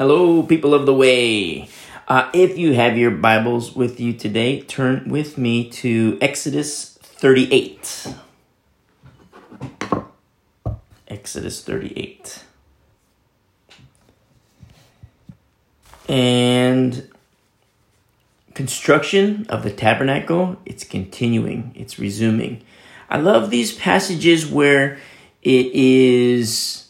[0.00, 1.68] Hello, people of the way.
[2.08, 8.06] Uh, if you have your Bibles with you today, turn with me to Exodus 38.
[11.06, 12.44] Exodus 38.
[16.08, 17.06] And
[18.54, 22.62] construction of the tabernacle, it's continuing, it's resuming.
[23.10, 24.98] I love these passages where
[25.42, 26.89] it is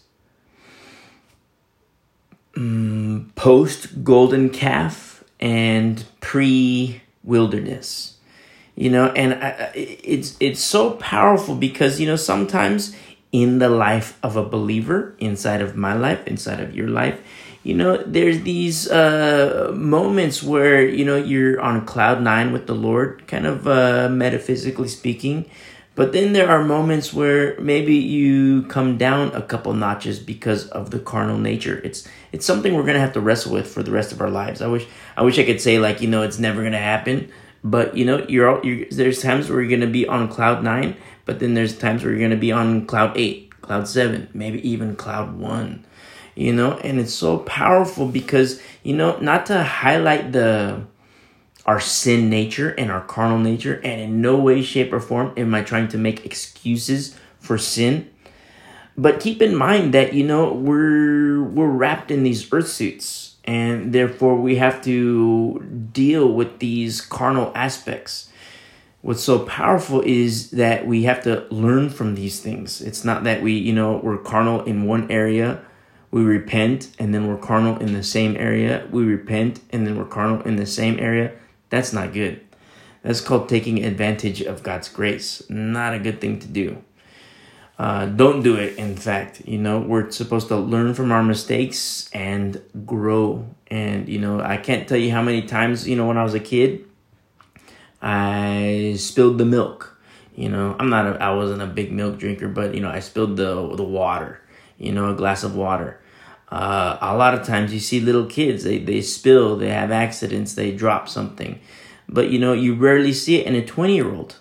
[2.61, 8.17] um, post golden calf and pre wilderness
[8.75, 12.95] you know and I, it's it's so powerful because you know sometimes
[13.33, 17.20] in the life of a believer inside of my life inside of your life
[17.62, 22.75] you know there's these uh moments where you know you're on cloud nine with the
[22.75, 25.48] lord kind of uh metaphysically speaking
[26.01, 30.91] but then there are moments where maybe you come down a couple notches because of
[30.91, 31.79] the carnal nature.
[31.85, 34.63] It's it's something we're gonna have to wrestle with for the rest of our lives.
[34.63, 34.87] I wish
[35.19, 37.31] I wish I could say like you know it's never gonna happen,
[37.62, 40.97] but you know you're, all, you're there's times where you're gonna be on cloud nine,
[41.27, 44.97] but then there's times where you're gonna be on cloud eight, cloud seven, maybe even
[44.97, 45.85] cloud one.
[46.35, 50.81] You know, and it's so powerful because you know not to highlight the
[51.71, 55.55] our sin nature and our carnal nature, and in no way, shape, or form am
[55.55, 58.11] I trying to make excuses for sin.
[58.97, 63.93] But keep in mind that you know we're we're wrapped in these earth suits, and
[63.93, 65.61] therefore we have to
[65.93, 68.33] deal with these carnal aspects.
[69.03, 72.81] What's so powerful is that we have to learn from these things.
[72.81, 75.63] It's not that we, you know, we're carnal in one area,
[76.11, 78.89] we repent, and then we're carnal in the same area.
[78.91, 81.31] We repent, and then we're carnal in the same area
[81.71, 82.47] that's not good.
[83.03, 85.43] That's called taking advantage of God's grace.
[85.49, 86.85] Not a good thing to do.
[87.79, 88.77] Uh, don't do it.
[88.77, 93.47] In fact, you know, we're supposed to learn from our mistakes and grow.
[93.69, 96.35] And, you know, I can't tell you how many times, you know, when I was
[96.35, 96.85] a kid,
[98.03, 99.97] I spilled the milk.
[100.36, 103.01] You know, I'm not, a, I wasn't a big milk drinker, but, you know, I
[103.01, 104.42] spilled the, the water,
[104.77, 106.01] you know, a glass of water.
[106.50, 110.55] Uh, a lot of times you see little kids, they, they spill, they have accidents,
[110.55, 111.61] they drop something.
[112.08, 114.36] But you know, you rarely see it in a 20 year old.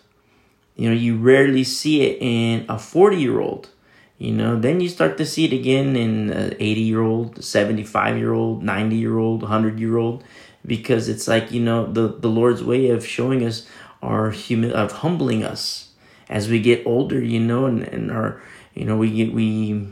[0.76, 3.70] You know, you rarely see it in a 40 year old.
[4.18, 8.18] You know, then you start to see it again in an 80 year old, 75
[8.18, 10.24] year old, 90 year old, 100 year old,
[10.66, 13.66] because it's like, you know, the, the Lord's way of showing us
[14.02, 15.90] our human, of humbling us
[16.28, 18.42] as we get older, you know, and, and our,
[18.74, 19.88] you know, we get, we,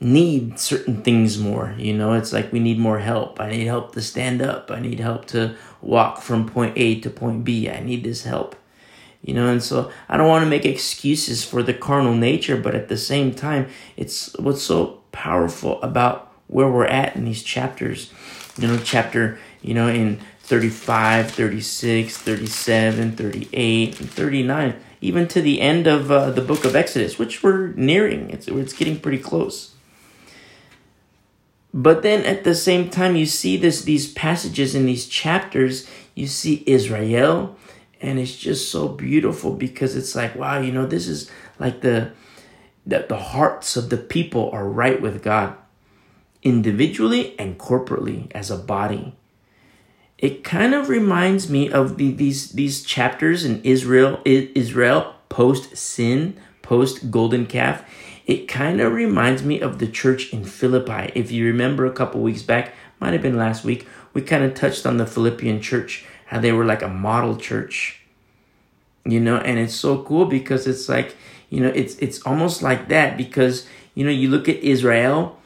[0.00, 1.74] need certain things more.
[1.78, 3.40] You know, it's like we need more help.
[3.40, 4.70] I need help to stand up.
[4.70, 7.70] I need help to walk from point A to point B.
[7.70, 8.56] I need this help.
[9.22, 12.74] You know, and so I don't want to make excuses for the carnal nature, but
[12.74, 18.12] at the same time, it's what's so powerful about where we're at in these chapters.
[18.56, 25.60] You know, chapter, you know, in 35, 36, 37, 38, and 39, even to the
[25.60, 28.30] end of uh, the book of Exodus, which we're nearing.
[28.30, 29.75] It's, it's getting pretty close.
[31.76, 36.26] But then at the same time, you see this these passages in these chapters, you
[36.26, 37.54] see Israel,
[38.00, 42.12] and it's just so beautiful because it's like, wow, you know, this is like the
[42.86, 45.54] that the hearts of the people are right with God,
[46.42, 49.14] individually and corporately as a body.
[50.16, 56.40] It kind of reminds me of the, these these chapters in Israel, Israel post sin,
[56.62, 57.84] post golden calf
[58.26, 61.12] it kind of reminds me of the church in Philippi.
[61.14, 64.54] If you remember a couple weeks back, might have been last week, we kind of
[64.54, 68.00] touched on the Philippian church, how they were like a model church.
[69.04, 71.16] You know, and it's so cool because it's like,
[71.48, 75.38] you know, it's it's almost like that because, you know, you look at Israel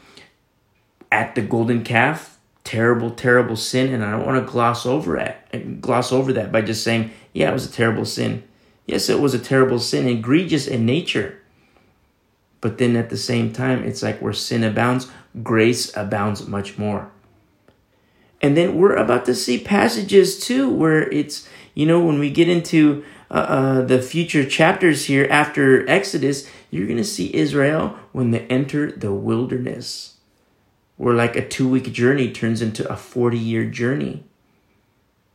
[1.13, 5.83] at the golden calf, terrible, terrible sin, and I don't want to gloss over it,
[5.83, 8.45] gloss over that by just saying, yeah, it was a terrible sin.
[8.87, 11.40] Yes, it was a terrible sin, egregious in nature.
[12.61, 15.11] But then at the same time, it's like where sin abounds,
[15.43, 17.11] grace abounds much more.
[18.43, 22.49] And then we're about to see passages too where it's, you know, when we get
[22.49, 28.31] into uh, uh, the future chapters here after Exodus, you're going to see Israel when
[28.31, 30.17] they enter the wilderness,
[30.97, 34.25] where like a two week journey turns into a 40 year journey.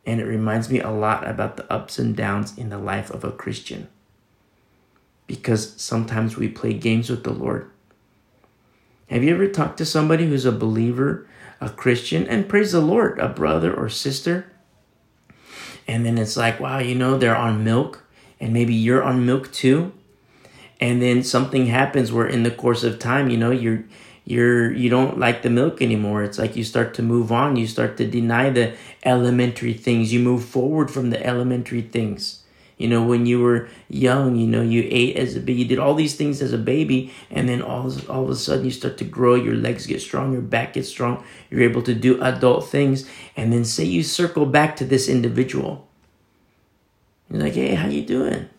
[0.06, 3.24] And it reminds me a lot about the ups and downs in the life of
[3.24, 3.88] a Christian
[5.28, 7.70] because sometimes we play games with the Lord.
[9.10, 11.28] Have you ever talked to somebody who's a believer,
[11.62, 14.52] a Christian, and praise the Lord, a brother or sister?
[15.88, 18.04] And then it's like, wow, you know, they're on milk,
[18.40, 19.94] and maybe you're on milk too.
[20.82, 23.86] And then something happens where in the course of time, you know, you're
[24.26, 27.68] you're you don't like the milk anymore it's like you start to move on you
[27.68, 32.42] start to deny the elementary things you move forward from the elementary things
[32.78, 35.80] you know when you were young you know you ate as a baby you did
[35.80, 38.98] all these things as a baby and then all, all of a sudden you start
[38.98, 42.68] to grow your legs get strong your back gets strong you're able to do adult
[42.68, 45.88] things and then say you circle back to this individual
[47.30, 48.50] you're like hey how you doing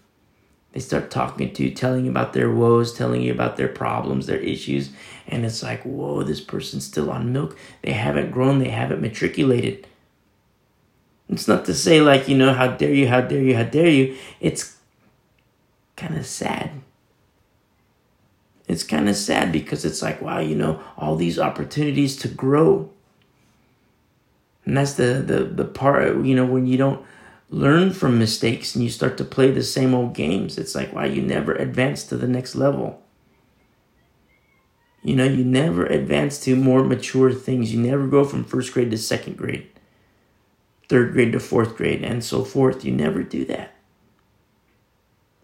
[0.77, 4.27] they start talking to you, telling you about their woes, telling you about their problems,
[4.27, 4.91] their issues.
[5.27, 7.57] And it's like, whoa, this person's still on milk.
[7.81, 9.87] They haven't grown, they haven't matriculated.
[11.29, 13.89] It's not to say, like, you know, how dare you, how dare you, how dare
[13.89, 14.17] you.
[14.41, 14.77] It's
[15.97, 16.71] kind of sad.
[18.69, 22.91] It's kind of sad because it's like, wow, you know, all these opportunities to grow.
[24.65, 27.05] And that's the, the, the part, you know, when you don't
[27.49, 30.59] learn from mistakes and you start to play the same old games.
[30.59, 33.01] It's like, wow, you never advance to the next level.
[35.03, 37.73] You know, you never advance to more mature things.
[37.73, 39.69] You never go from first grade to second grade,
[40.89, 42.85] third grade to fourth grade, and so forth.
[42.85, 43.73] You never do that.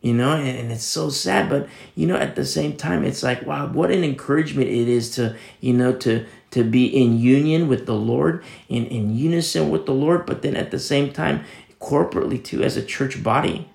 [0.00, 3.22] You know, and, and it's so sad, but you know, at the same time, it's
[3.22, 7.66] like, wow, what an encouragement it is to, you know, to to be in union
[7.66, 11.44] with the Lord, in, in unison with the Lord, but then at the same time,
[11.80, 13.68] corporately too as a church body.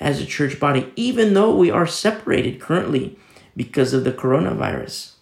[0.00, 3.18] As a church body, even though we are separated currently
[3.56, 5.12] because of the coronavirus.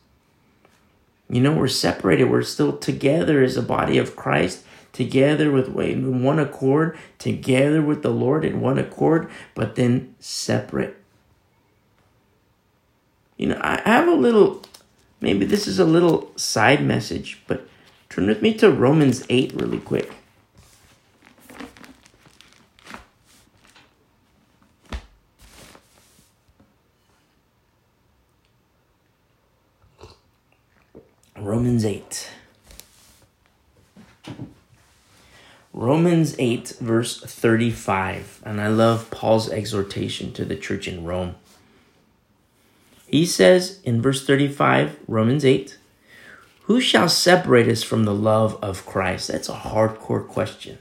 [1.29, 2.31] You know, we're separated.
[2.31, 4.63] We're still together as a body of Christ,
[4.97, 10.97] together with in one accord, together with the Lord in one accord, but then separate.
[13.37, 14.63] You know, I have a little,
[15.21, 17.69] maybe this is a little side message, but
[18.09, 20.11] turn with me to Romans 8 really quick.
[31.39, 32.31] Romans 8.
[35.77, 38.41] Romans 8, verse 35.
[38.47, 41.35] And I love Paul's exhortation to the church in Rome.
[43.07, 45.77] He says in verse 35, Romans 8,
[46.63, 49.29] Who shall separate us from the love of Christ?
[49.29, 50.79] That's a hardcore question.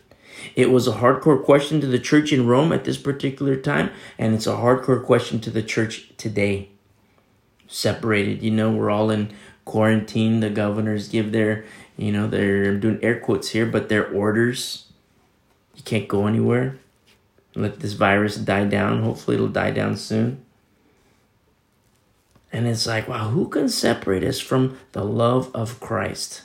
[0.56, 4.33] It was a hardcore question to the church in Rome at this particular time, and
[4.33, 6.69] it's a hardcore question to the church today.
[7.68, 9.33] Separated, you know, we're all in
[9.65, 10.39] quarantine.
[10.39, 11.65] The governors give their,
[11.97, 14.84] you know, they're doing air quotes here, but their orders.
[15.75, 16.77] You can't go anywhere.
[17.56, 19.04] Let this virus die down.
[19.04, 20.45] Hopefully, it'll die down soon.
[22.51, 26.44] And it's like, wow, who can separate us from the love of Christ?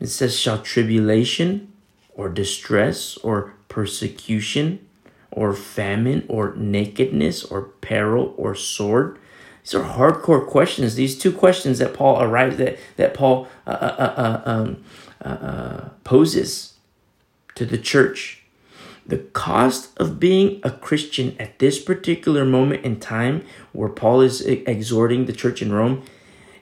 [0.00, 1.72] It says, shall tribulation
[2.14, 4.86] or distress or persecution
[5.30, 9.18] or famine or nakedness or peril or sword?
[9.62, 10.94] These are hardcore questions.
[10.94, 14.84] These two questions that Paul arrives that that Paul uh, uh, uh, um,
[15.20, 16.74] uh, poses
[17.54, 18.42] to the church.
[19.06, 24.40] The cost of being a Christian at this particular moment in time, where Paul is
[24.40, 26.04] exhorting the church in Rome,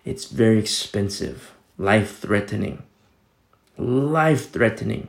[0.04, 2.84] it's very expensive, life threatening,
[3.76, 5.08] life threatening.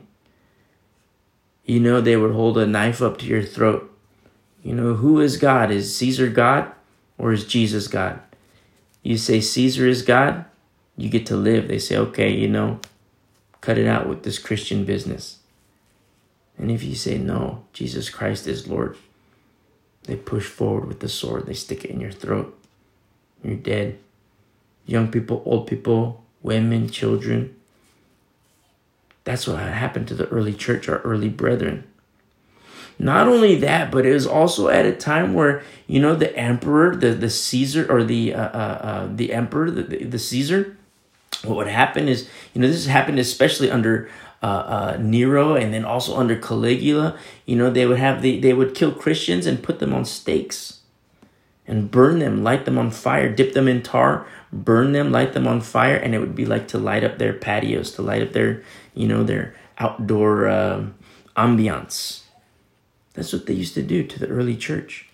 [1.64, 3.90] You know, they would hold a knife up to your throat.
[4.62, 5.70] You know, who is God?
[5.70, 6.72] Is Caesar God?
[7.20, 8.18] or is Jesus God?
[9.02, 10.46] You say Caesar is God,
[10.96, 11.68] you get to live.
[11.68, 12.80] They say, okay, you know,
[13.60, 15.38] cut it out with this Christian business.
[16.58, 18.96] And if you say, no, Jesus Christ is Lord,
[20.04, 22.56] they push forward with the sword, they stick it in your throat.
[23.42, 23.98] You're dead.
[24.86, 27.56] Young people, old people, women, children.
[29.24, 31.84] That's what happened to the early church, our early brethren.
[32.98, 36.94] Not only that, but it was also at a time where you know the emperor,
[36.94, 40.76] the the Caesar or the uh, uh, uh, the emperor, the, the, the Caesar.
[41.44, 44.10] What would happen is you know this happened especially under
[44.42, 47.18] uh, uh, Nero and then also under Caligula.
[47.46, 50.80] You know they would have the they would kill Christians and put them on stakes
[51.66, 55.46] and burn them, light them on fire, dip them in tar, burn them, light them
[55.46, 58.32] on fire, and it would be like to light up their patios, to light up
[58.32, 58.62] their
[58.94, 60.94] you know their outdoor um,
[61.36, 62.20] ambiance
[63.14, 65.08] that's what they used to do to the early church.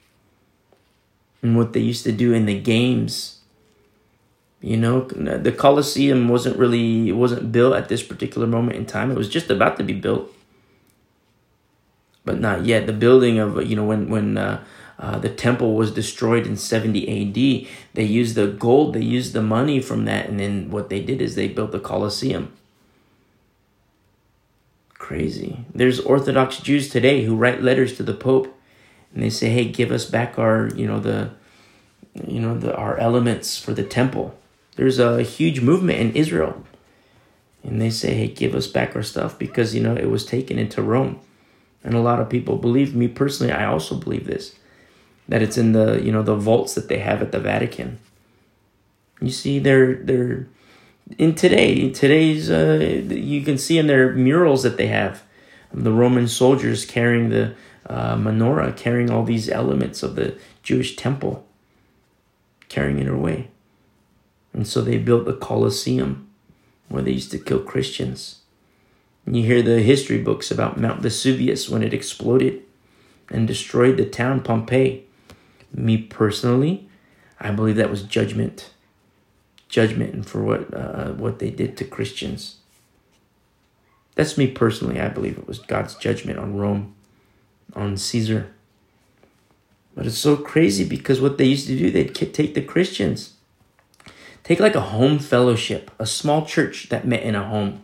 [1.43, 3.36] And what they used to do in the games.
[4.67, 9.13] You know, the Colosseum wasn't really it wasn't built at this particular moment in time.
[9.13, 10.29] It was just about to be built.
[12.25, 12.89] But not yet.
[12.89, 14.65] The building of you know when when uh,
[14.99, 19.43] uh, the temple was destroyed in 70 AD, they used the gold, they used the
[19.43, 22.53] money from that, and then what they did is they built the Colosseum.
[24.95, 25.65] Crazy.
[25.73, 28.53] There's Orthodox Jews today who write letters to the Pope
[29.15, 31.31] and they say, hey, give us back our, you know, the
[32.27, 34.37] you know, the, our elements for the temple.
[34.77, 36.65] There's a huge movement in Israel.
[37.65, 40.59] And they say, hey, give us back our stuff because, you know, it was taken
[40.59, 41.19] into Rome.
[41.83, 44.55] And a lot of people believe, me personally, I also believe this,
[45.29, 47.99] that it's in the, you know, the vaults that they have at the Vatican.
[49.21, 50.47] You see, they're, they're,
[51.19, 55.23] in today, today's, uh, you can see in their murals that they have
[55.73, 57.55] the Roman soldiers carrying the
[57.87, 61.47] uh, menorah, carrying all these elements of the Jewish temple,
[62.69, 63.49] carrying it away.
[64.57, 66.29] And so they built the Colosseum
[66.89, 68.41] where they used to kill Christians.
[69.27, 72.63] And you hear the history books about Mount Vesuvius when it exploded
[73.29, 75.05] and destroyed the town Pompeii.
[75.75, 76.89] Me personally,
[77.39, 78.71] I believe that was judgment.
[79.69, 82.57] Judgment for what uh, what they did to Christians.
[84.15, 84.99] That's me personally.
[85.01, 86.95] I believe it was God's judgment on Rome,
[87.75, 88.55] on Caesar.
[89.95, 93.36] But it's so crazy because what they used to do, they'd take the Christians,
[94.47, 97.83] take like a home fellowship, a small church that met in a home.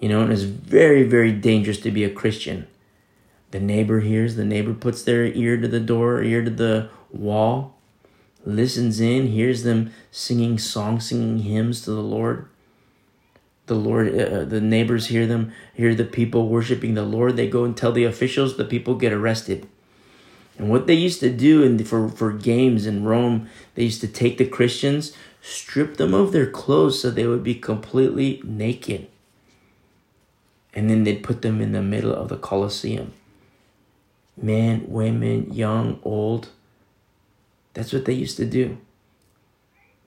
[0.00, 2.66] You know, and it's very, very dangerous to be a Christian.
[3.52, 7.76] The neighbor hears, the neighbor puts their ear to the door, ear to the wall,
[8.44, 12.48] listens in, hears them singing songs, singing hymns to the Lord
[13.68, 17.36] the Lord, uh, uh, the neighbors hear them, hear the people worshiping the Lord.
[17.36, 19.68] They go and tell the officials, the people get arrested.
[20.58, 24.08] And what they used to do in, for, for games in Rome, they used to
[24.08, 29.08] take the Christians, strip them of their clothes so they would be completely naked.
[30.74, 33.12] And then they'd put them in the middle of the Colosseum.
[34.36, 36.50] Men, women, young, old.
[37.74, 38.78] That's what they used to do.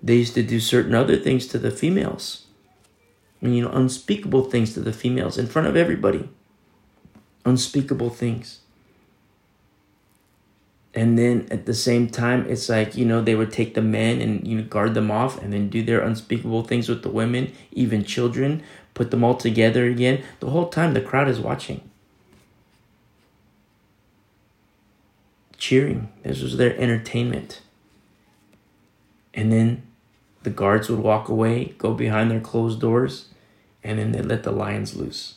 [0.01, 2.45] They used to do certain other things to the females
[3.41, 6.29] and you know unspeakable things to the females in front of everybody
[7.45, 8.60] unspeakable things
[10.93, 14.21] and then at the same time it's like you know they would take the men
[14.21, 17.51] and you know guard them off and then do their unspeakable things with the women
[17.71, 18.61] even children
[18.93, 21.81] put them all together again the whole time the crowd is watching
[25.57, 27.61] cheering this was their entertainment
[29.33, 29.83] and then
[30.43, 33.27] the guards would walk away go behind their closed doors
[33.83, 35.35] and then they let the lions loose.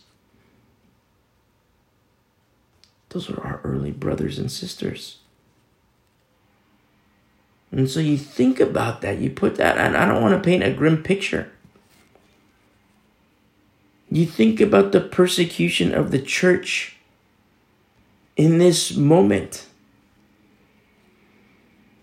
[3.11, 5.19] Those were our early brothers and sisters.
[7.75, 10.63] And so you think about that, you put that, and I don't want to paint
[10.63, 11.51] a grim picture.
[14.09, 16.99] You think about the persecution of the church
[18.37, 19.67] in this moment.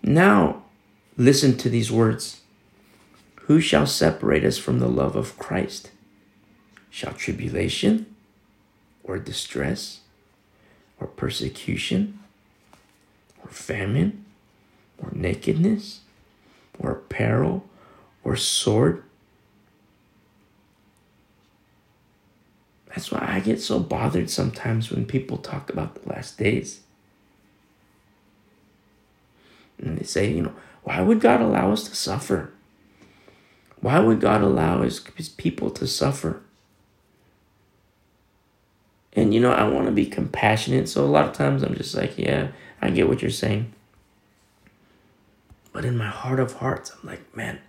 [0.03, 0.63] Now,
[1.15, 2.41] listen to these words
[3.43, 5.91] Who shall separate us from the love of Christ?
[6.89, 8.13] Shall tribulation
[9.05, 10.01] or distress
[10.99, 12.19] or persecution
[13.41, 14.25] or famine
[15.01, 16.01] or nakedness
[16.79, 17.65] or peril
[18.23, 19.03] or sword?
[22.87, 26.81] That's why I get so bothered sometimes when people talk about the last days.
[29.77, 30.53] And they say, you know,
[30.83, 32.51] why would God allow us to suffer?
[33.79, 36.41] Why would God allow his, his people to suffer?
[39.13, 40.87] And you know, I want to be compassionate.
[40.87, 42.49] So a lot of times I'm just like, yeah,
[42.81, 43.73] I get what you're saying.
[45.73, 47.59] But in my heart of hearts, I'm like, man,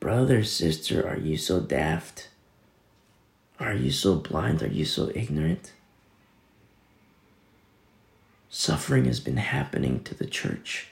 [0.00, 2.28] brother, sister, are you so daft?
[3.60, 4.62] Are you so blind?
[4.62, 5.72] Are you so ignorant?
[8.48, 10.88] Suffering has been happening to the church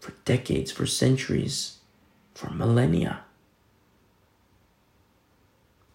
[0.00, 1.78] for decades, for centuries,
[2.34, 3.24] for millennia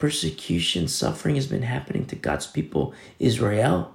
[0.02, 3.94] persecution, suffering has been happening to God's people, Israel,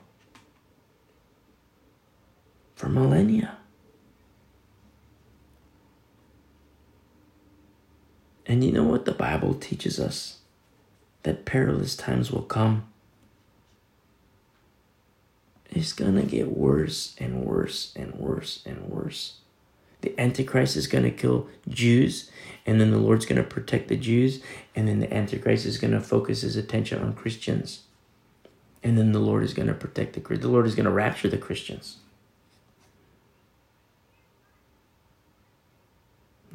[2.77, 3.59] for millennia.
[8.47, 10.39] And you know what the Bible teaches us?
[11.25, 12.87] That perilous times will come.
[15.71, 19.39] It's gonna get worse and worse and worse and worse.
[20.01, 22.31] The Antichrist is gonna kill Jews
[22.67, 24.43] and then the Lord's to protect the Jews,
[24.75, 27.85] and then the Antichrist is to focus his attention on Christians.
[28.83, 31.99] And then the Lord is to protect the the Lord is to rapture the Christians.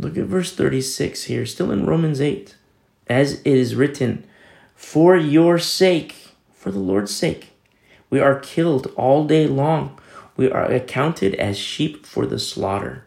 [0.02, 2.56] Look at verse 36 here, still in Romans 8.
[3.06, 4.26] As it is written,
[4.74, 6.16] For your sake,
[6.56, 7.52] for the Lord's sake,
[8.10, 10.00] we are killed all day long.
[10.36, 13.06] We are accounted as sheep for the slaughter.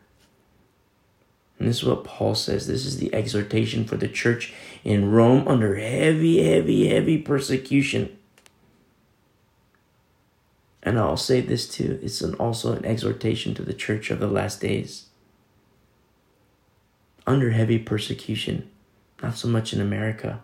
[1.59, 2.69] And this is what Paul says.
[2.69, 8.17] This is the exhortation for the church in Rome under heavy, heavy, heavy persecution.
[10.81, 14.29] And I'll say this too it's an, also an exhortation to the church of the
[14.29, 15.07] last days.
[17.27, 18.71] Under heavy persecution,
[19.23, 20.43] not so much in America.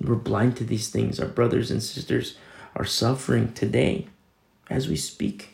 [0.00, 1.20] We're blind to these things.
[1.20, 2.36] Our brothers and sisters
[2.74, 4.08] are suffering today
[4.70, 5.50] as we speak.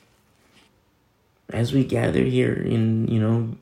[1.53, 3.57] As we gather here in, you know,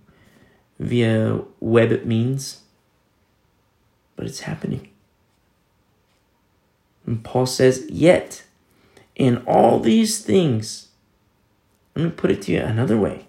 [0.78, 2.60] via web means.
[4.16, 4.90] But it's happening.
[7.06, 8.44] And Paul says, Yet,
[9.16, 10.88] in all these things,
[11.96, 13.27] let me put it to you another way.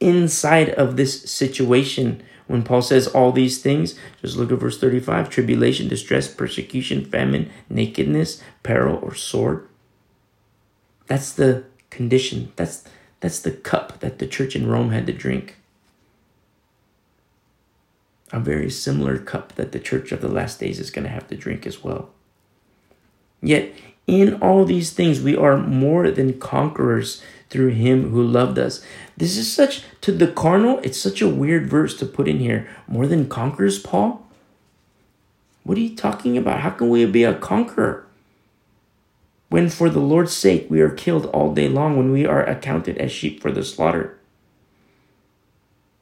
[0.00, 5.28] Inside of this situation, when Paul says all these things, just look at verse 35
[5.28, 9.68] tribulation, distress, persecution, famine, nakedness, peril, or sword.
[11.06, 12.52] That's the condition.
[12.56, 12.84] That's,
[13.20, 15.56] that's the cup that the church in Rome had to drink.
[18.32, 21.28] A very similar cup that the church of the last days is going to have
[21.28, 22.10] to drink as well.
[23.40, 23.72] Yet,
[24.06, 28.82] in all these things, we are more than conquerors through him who loved us.
[29.16, 32.68] This is such, to the carnal, it's such a weird verse to put in here.
[32.86, 34.26] More than conquerors, Paul?
[35.64, 36.60] What are you talking about?
[36.60, 38.06] How can we be a conqueror?
[39.48, 42.98] When for the Lord's sake we are killed all day long, when we are accounted
[42.98, 44.18] as sheep for the slaughter.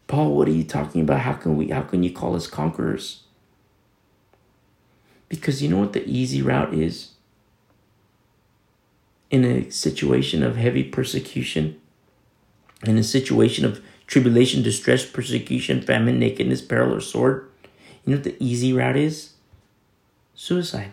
[0.08, 1.20] Paul, what are you talking about?
[1.20, 3.22] How can we how can you call us conquerors?
[5.28, 7.15] Because you know what the easy route is?
[9.30, 11.80] In a situation of heavy persecution,
[12.84, 17.50] in a situation of tribulation, distress, persecution, famine, nakedness, peril, or sword,
[18.04, 19.32] you know what the easy route is?
[20.34, 20.92] Suicide.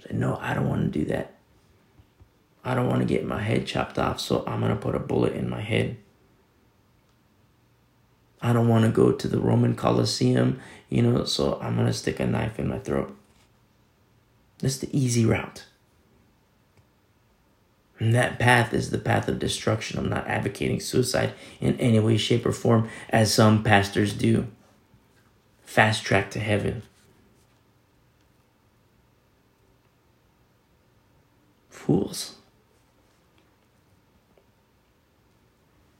[0.00, 1.34] Say, no, I don't want to do that.
[2.64, 4.98] I don't want to get my head chopped off, so I'm going to put a
[4.98, 5.96] bullet in my head.
[8.42, 11.92] I don't want to go to the Roman Colosseum, you know, so I'm going to
[11.92, 13.16] stick a knife in my throat.
[14.58, 15.64] That's the easy route.
[17.98, 19.98] And that path is the path of destruction.
[19.98, 24.48] I'm not advocating suicide in any way, shape, or form, as some pastors do.
[25.62, 26.82] Fast track to heaven.
[31.70, 32.36] Fools.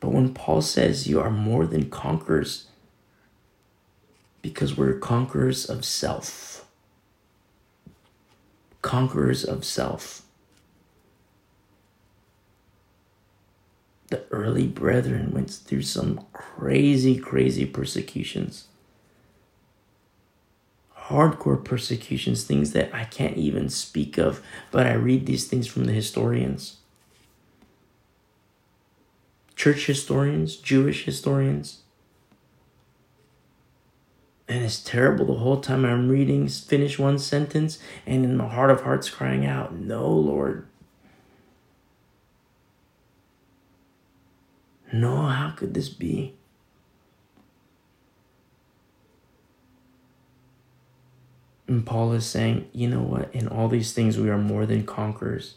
[0.00, 2.66] But when Paul says you are more than conquerors,
[4.42, 6.66] because we're conquerors of self,
[8.82, 10.25] conquerors of self.
[14.16, 18.68] The early brethren went through some crazy, crazy persecutions.
[20.96, 25.84] Hardcore persecutions, things that I can't even speak of, but I read these things from
[25.84, 26.78] the historians.
[29.54, 31.80] Church historians, Jewish historians.
[34.48, 38.70] And it's terrible the whole time I'm reading, finish one sentence, and in my heart
[38.70, 40.66] of hearts crying out, No, Lord,
[44.92, 46.34] No, how could this be?
[51.68, 53.34] And Paul is saying, you know what?
[53.34, 55.56] In all these things, we are more than conquerors.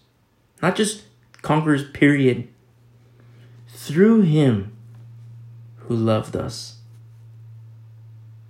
[0.62, 1.04] Not just
[1.42, 2.48] conquerors, period.
[3.68, 4.76] Through him
[5.78, 6.78] who loved us.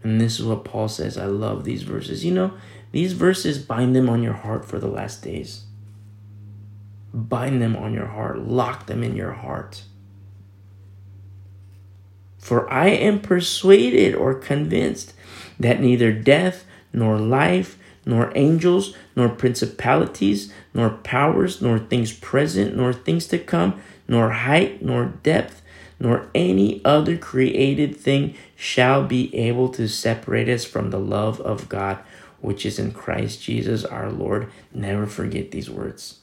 [0.04, 1.18] And this is what Paul says.
[1.18, 2.24] I love these verses.
[2.24, 2.54] You know,
[2.92, 5.66] these verses bind them on your heart for the last days.
[7.14, 9.84] Bind them on your heart, lock them in your heart.
[12.40, 15.14] For I am persuaded or convinced
[15.60, 22.94] that neither death, nor life, nor angels, nor principalities, nor powers, nor things present, nor
[22.94, 25.62] things to come, nor height, nor depth,
[26.00, 31.68] nor any other created thing shall be able to separate us from the love of
[31.68, 32.00] God,
[32.40, 34.50] which is in Christ Jesus our Lord.
[34.74, 36.20] Never forget these words.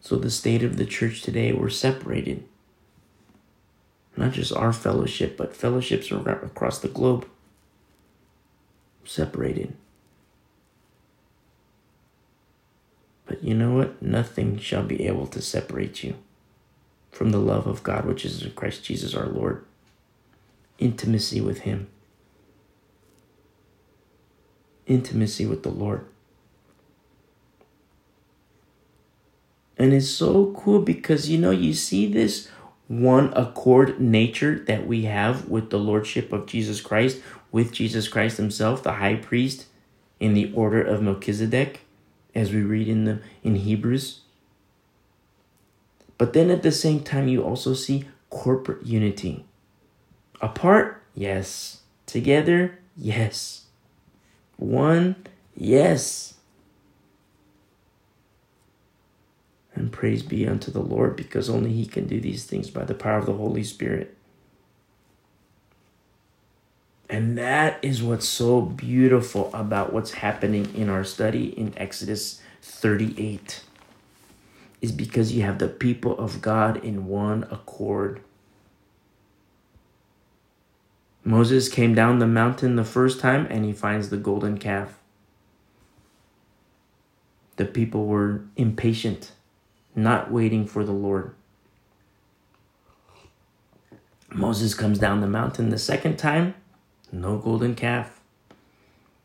[0.00, 2.44] So, the state of the church today, we're separated
[4.18, 7.24] not just our fellowship, but fellowships across the globe
[9.04, 9.74] separated.
[13.26, 14.02] But you know what?
[14.02, 16.16] Nothing shall be able to separate you
[17.12, 19.64] from the love of God, which is in Christ Jesus our Lord.
[20.80, 21.88] Intimacy with Him,
[24.86, 26.06] intimacy with the Lord.
[29.76, 32.48] And it's so cool because you know, you see this
[32.88, 37.20] one accord nature that we have with the lordship of Jesus Christ,
[37.52, 39.66] with Jesus Christ himself, the high priest
[40.18, 41.82] in the order of Melchizedek,
[42.34, 44.20] as we read in the in Hebrews.
[46.16, 49.44] But then at the same time you also see corporate unity.
[50.40, 51.82] Apart, yes.
[52.06, 53.66] Together, yes.
[54.56, 55.14] One,
[55.54, 56.34] yes.
[59.78, 62.94] And praise be unto the Lord because only He can do these things by the
[62.94, 64.16] power of the Holy Spirit.
[67.08, 73.62] And that is what's so beautiful about what's happening in our study in Exodus 38
[74.80, 78.20] is because you have the people of God in one accord.
[81.24, 84.98] Moses came down the mountain the first time and he finds the golden calf.
[87.56, 89.32] The people were impatient,
[90.02, 91.34] not waiting for the Lord.
[94.32, 96.54] Moses comes down the mountain the second time
[97.10, 98.20] no golden calf.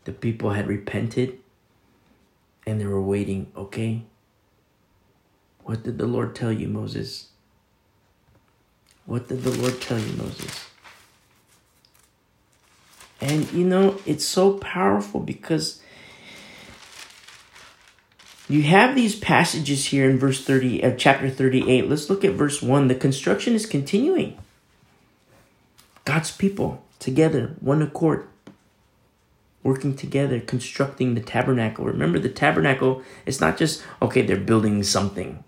[0.06, 1.40] The people had repented
[2.66, 3.52] and they were waiting.
[3.56, 4.04] Okay,
[5.64, 7.28] what did the Lord tell you, Moses?
[9.06, 10.66] What did the Lord tell you, Moses?
[13.20, 15.82] And you know, it's so powerful because
[18.54, 21.90] you have these passages here in verse 30 of uh, chapter 38.
[21.90, 22.88] Let's look at verse 1.
[22.88, 24.38] The construction is continuing.
[26.06, 28.28] God's people together, one accord,
[29.64, 31.86] working together, constructing the tabernacle.
[31.86, 35.44] Remember, the tabernacle, it's not just, okay, they're building something.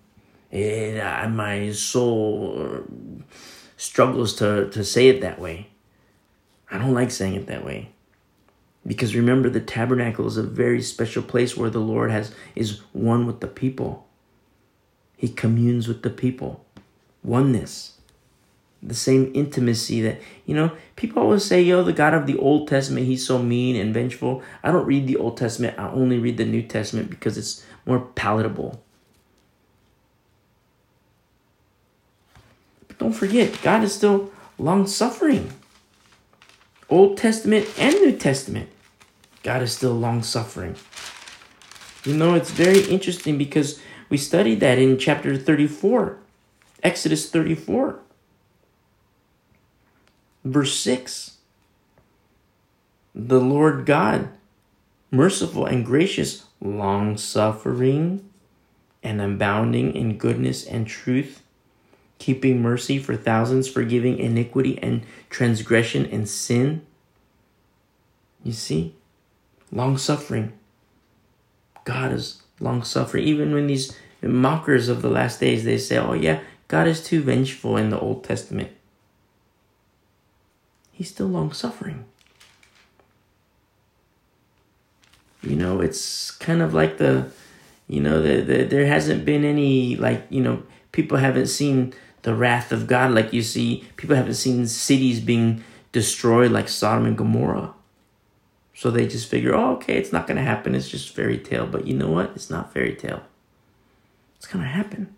[0.50, 2.86] It, uh, my soul
[3.78, 5.70] struggles to, to say it that way.
[6.72, 7.92] I don't like saying it that way.
[8.88, 13.26] Because remember, the tabernacle is a very special place where the Lord has is one
[13.26, 14.06] with the people.
[15.18, 16.64] He communes with the people.
[17.24, 17.94] Oneness.
[18.84, 22.68] The same intimacy that you know people always say yo the god of the old
[22.68, 24.44] testament he's so mean and vengeful.
[24.62, 25.80] I don't read the old testament.
[25.80, 28.84] I only read the new testament because it's more palatable.
[32.88, 35.52] But don't forget god is still long suffering
[36.88, 38.70] old testament and new testament
[39.46, 40.76] god is still long suffering
[42.04, 43.80] you know it's very interesting because
[44.10, 46.18] we studied that in chapter 34
[46.84, 48.00] exodus 34
[50.46, 51.38] Verse 6
[53.16, 54.30] The Lord God,
[55.10, 58.30] merciful and gracious, long suffering,
[59.02, 61.42] and abounding in goodness and truth,
[62.20, 66.86] keeping mercy for thousands, forgiving iniquity and transgression and sin.
[68.44, 68.94] You see,
[69.72, 70.54] long suffering.
[71.84, 73.24] God is long suffering.
[73.26, 77.22] Even when these mockers of the last days they say, "Oh yeah, God is too
[77.22, 78.72] vengeful in the Old Testament."
[80.96, 82.06] he's still long suffering.
[85.44, 87.30] You know, it's kind of like the,
[87.88, 92.34] you know, the, the there hasn't been any like you know people haven't seen the
[92.34, 97.18] wrath of God like you see people haven't seen cities being destroyed like Sodom and
[97.18, 97.75] Gomorrah.
[98.76, 100.76] So they just figure, oh, okay, it's not going to happen.
[100.76, 101.66] It's just fairy tale.
[101.66, 102.32] But you know what?
[102.36, 103.24] It's not fairy tale.
[104.36, 105.16] It's going to happen.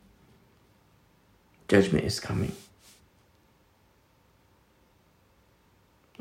[1.68, 2.54] Judgment is coming.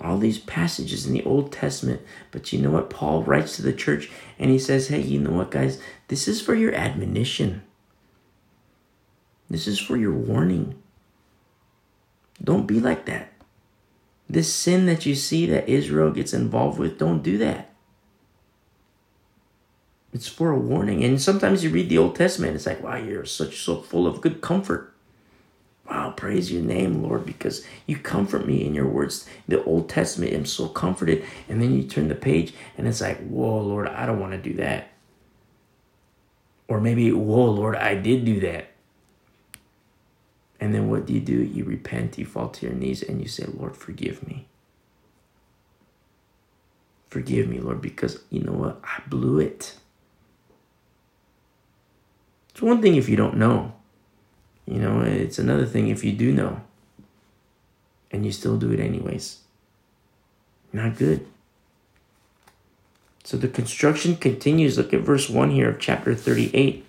[0.03, 2.03] all these passages in the Old Testament.
[2.31, 2.91] But you know what?
[2.91, 5.81] Paul writes to the church and he says, hey, you know what, guys?
[6.09, 7.63] This is for your admonition,
[9.49, 10.81] this is for your warning.
[12.43, 13.33] Don't be like that.
[14.29, 17.71] This sin that you see that Israel gets involved with, don't do that.
[20.13, 21.05] It's for a warning.
[21.05, 24.21] And sometimes you read the Old Testament, it's like, wow, you're such so full of
[24.21, 24.95] good comfort.
[25.89, 29.29] Wow, praise your name, Lord, because you comfort me in your words.
[29.47, 31.25] The Old Testament, I'm so comforted.
[31.49, 34.39] And then you turn the page and it's like, whoa, Lord, I don't want to
[34.39, 34.89] do that.
[36.67, 38.71] Or maybe, whoa, Lord, I did do that.
[40.67, 41.45] And then what do you do?
[41.45, 44.49] You repent, you fall to your knees, and you say, Lord, forgive me.
[47.09, 48.81] Forgive me, Lord, because you know what?
[48.83, 49.77] I blew it.
[52.51, 53.75] It's one thing if you don't know.
[54.67, 56.63] You know, it's another thing if you do know
[58.11, 59.43] and you still do it anyways.
[60.73, 61.29] Not good.
[63.23, 64.77] So the construction continues.
[64.77, 66.85] Look at verse 1 here of chapter 38.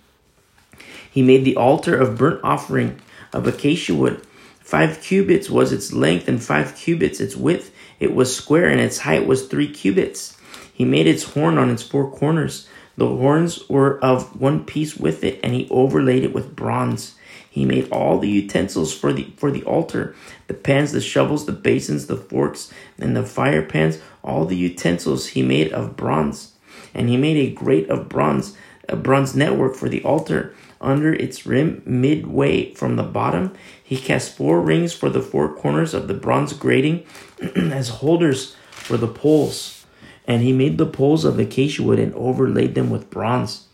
[1.12, 3.00] He made the altar of burnt offering
[3.34, 4.26] of acacia wood.
[4.60, 7.74] Five cubits was its length, and five cubits its width.
[8.00, 10.38] It was square, and its height was three cubits.
[10.74, 12.68] He made its horn on its four corners.
[12.98, 17.16] The horns were of one piece with it, and he overlaid it with bronze.
[17.50, 20.16] He made all the utensils for the for the altar,
[20.48, 25.28] the pans, the shovels, the basins, the forks, and the fire pans, all the utensils
[25.28, 26.54] he made of bronze.
[26.94, 28.56] And he made a grate of bronze,
[28.88, 30.54] a bronze network for the altar.
[30.80, 35.94] Under its rim, midway from the bottom, he cast four rings for the four corners
[35.94, 37.06] of the bronze grating
[37.56, 39.86] as holders for the poles.
[40.26, 43.68] And he made the poles of acacia wood and overlaid them with bronze.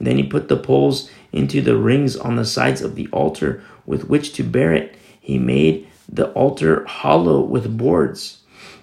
[0.00, 4.08] Then he put the poles into the rings on the sides of the altar with
[4.08, 4.96] which to bear it.
[5.20, 8.40] He made the altar hollow with boards.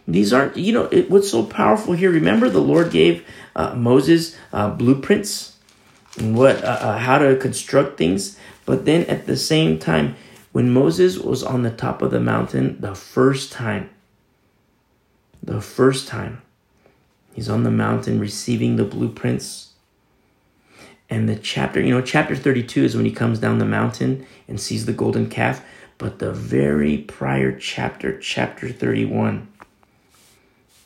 [0.08, 2.12] These aren't, you know, it, what's so powerful here.
[2.12, 5.51] Remember, the Lord gave uh, Moses uh, blueprints
[6.20, 8.38] what, uh, uh how to construct things.
[8.66, 10.16] But then at the same time,
[10.52, 13.90] when Moses was on the top of the mountain the first time,
[15.42, 16.42] the first time,
[17.34, 19.70] he's on the mountain receiving the blueprints.
[21.10, 24.60] And the chapter, you know, chapter 32 is when he comes down the mountain and
[24.60, 25.64] sees the golden calf.
[25.98, 29.48] But the very prior chapter, chapter 31,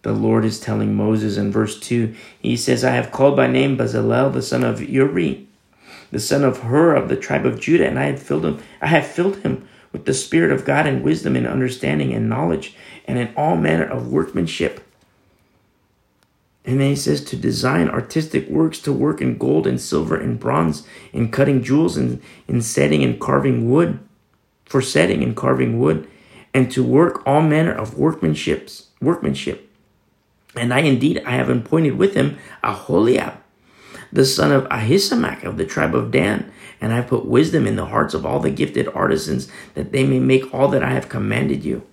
[0.05, 3.75] the Lord is telling Moses in verse 2, he says, I have called by name
[3.75, 5.47] Bezalel, the son of Uri,
[6.11, 8.85] the son of Hur of the tribe of Judah, and I have filled him, I
[8.85, 13.17] have filled him with the Spirit of God and wisdom and understanding and knowledge and
[13.17, 14.87] in all manner of workmanship.
[16.65, 20.39] And then he says to design artistic works, to work in gold and silver and
[20.39, 23.97] bronze, in cutting jewels and in setting and carving wood,
[24.65, 26.07] for setting and carving wood,
[26.53, 29.64] and to work all manner of workmanships, workmanship.
[30.55, 33.37] And I indeed I have appointed with him Aholiab,
[34.11, 37.75] the son of Ahisamach of the tribe of Dan, and I have put wisdom in
[37.75, 41.09] the hearts of all the gifted artisans, that they may make all that I have
[41.09, 41.83] commanded you.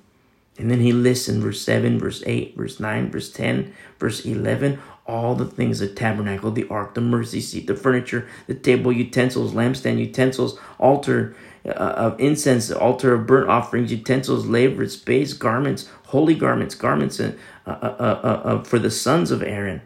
[0.59, 4.79] And then he lists in verse 7, verse 8, verse 9, verse 10, verse 11,
[5.07, 9.55] all the things the tabernacle, the ark, the mercy seat, the furniture, the table, utensils,
[9.55, 16.35] lampstand, utensils, altar uh, of incense, altar of burnt offerings, utensils, lavers, space, garments, holy
[16.35, 17.19] garments, garments
[17.67, 19.83] uh, uh, uh, uh, uh, for the sons of Aaron.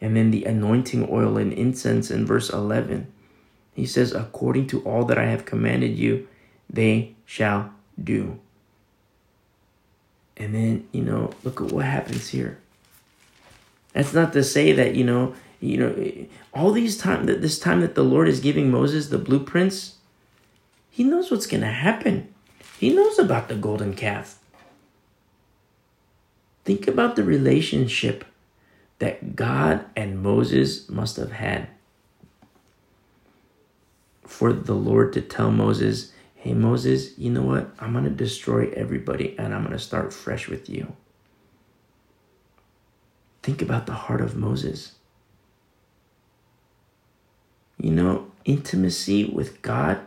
[0.00, 3.12] And then the anointing oil and incense in verse 11.
[3.74, 6.28] He says, according to all that I have commanded you,
[6.70, 7.72] they shall
[8.02, 8.38] do.
[10.36, 12.58] And then, you know, look at what happens here.
[13.92, 17.80] That's not to say that, you know, you know, all these time that this time
[17.80, 19.96] that the Lord is giving Moses the blueprints,
[20.90, 22.32] he knows what's going to happen.
[22.78, 24.37] He knows about the golden calf.
[26.68, 28.26] Think about the relationship
[28.98, 31.68] that God and Moses must have had.
[34.26, 37.70] For the Lord to tell Moses, hey, Moses, you know what?
[37.78, 40.92] I'm going to destroy everybody and I'm going to start fresh with you.
[43.42, 44.92] Think about the heart of Moses.
[47.78, 50.00] You know, intimacy with God,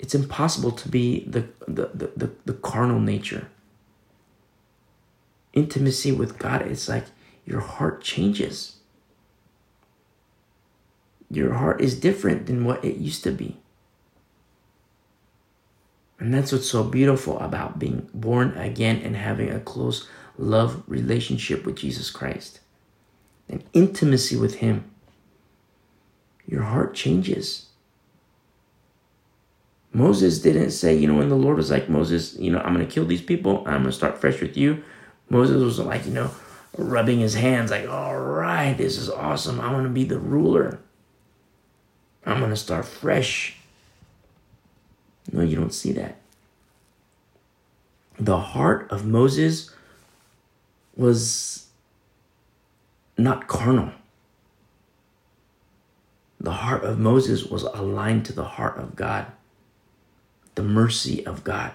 [0.00, 3.48] it's impossible to be the, the, the, the, the carnal nature.
[5.52, 7.04] Intimacy with God, it's like
[7.44, 8.80] your heart changes
[11.30, 13.56] your heart is different than what it used to be.
[16.18, 21.64] And that's what's so beautiful about being born again and having a close love relationship
[21.64, 22.60] with Jesus Christ
[23.48, 24.90] and intimacy with Him.
[26.46, 27.66] Your heart changes.
[29.92, 32.86] Moses didn't say, you know, when the Lord was like, Moses, you know, I'm going
[32.86, 34.82] to kill these people, I'm going to start fresh with you.
[35.28, 36.30] Moses was like, you know,
[36.76, 39.60] rubbing his hands, like, all right, this is awesome.
[39.60, 40.78] I want to be the ruler.
[42.24, 43.56] I'm going to start fresh.
[45.32, 46.16] No, you don't see that.
[48.18, 49.70] The heart of Moses
[50.96, 51.66] was
[53.16, 53.92] not carnal.
[56.38, 59.26] The heart of Moses was aligned to the heart of God,
[60.60, 61.72] the mercy of God,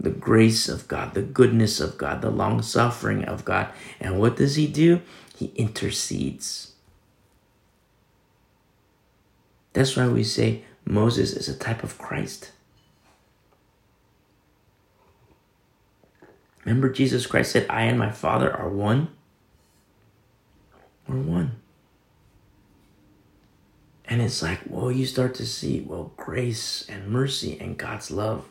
[0.00, 3.68] the grace of God, the goodness of God, the long suffering of God.
[4.00, 5.02] And what does he do?
[5.36, 6.72] He intercedes.
[9.72, 12.50] That's why we say Moses is a type of Christ.
[16.64, 19.10] Remember, Jesus Christ said, I and my Father are one?
[21.06, 21.52] We're one.
[24.08, 28.46] And it's like, well, you start to see, well, grace and mercy and God's love.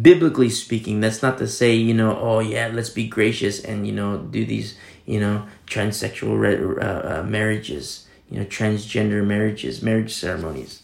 [0.00, 3.92] Biblically speaking, that's not to say, you know, oh, yeah, let's be gracious and, you
[3.92, 10.82] know, do these, you know, transsexual uh, uh, marriages you know, transgender marriages, marriage ceremonies.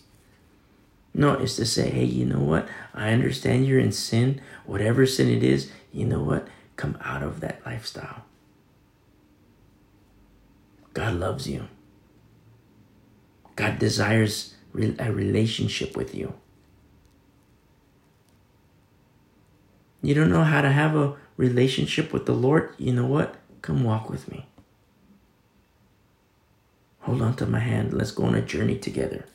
[1.13, 2.69] No, it's to say, hey, you know what?
[2.95, 4.41] I understand you're in sin.
[4.65, 6.49] Whatever sin it is, you know what?
[6.77, 8.25] Come out of that lifestyle.
[10.93, 11.69] God loves you.
[13.57, 16.35] God desires a relationship with you.
[20.03, 22.75] You don't know how to have a relationship with the Lord?
[22.79, 23.37] You know what?
[23.63, 24.47] Come walk with me.
[27.01, 27.93] Hold on to my hand.
[27.93, 29.27] Let's go on a journey together.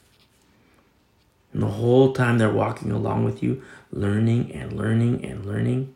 [1.53, 5.95] And the whole time they're walking along with you, learning and learning and learning.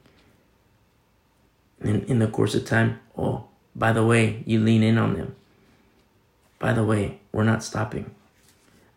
[1.80, 5.36] And in the course of time, oh, By the way, you lean in on them.
[6.60, 8.12] By the way, we're not stopping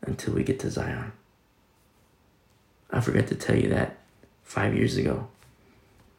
[0.02, 1.12] until we get to Zion.
[2.90, 3.96] I forgot to tell you that
[4.44, 5.26] five years ago.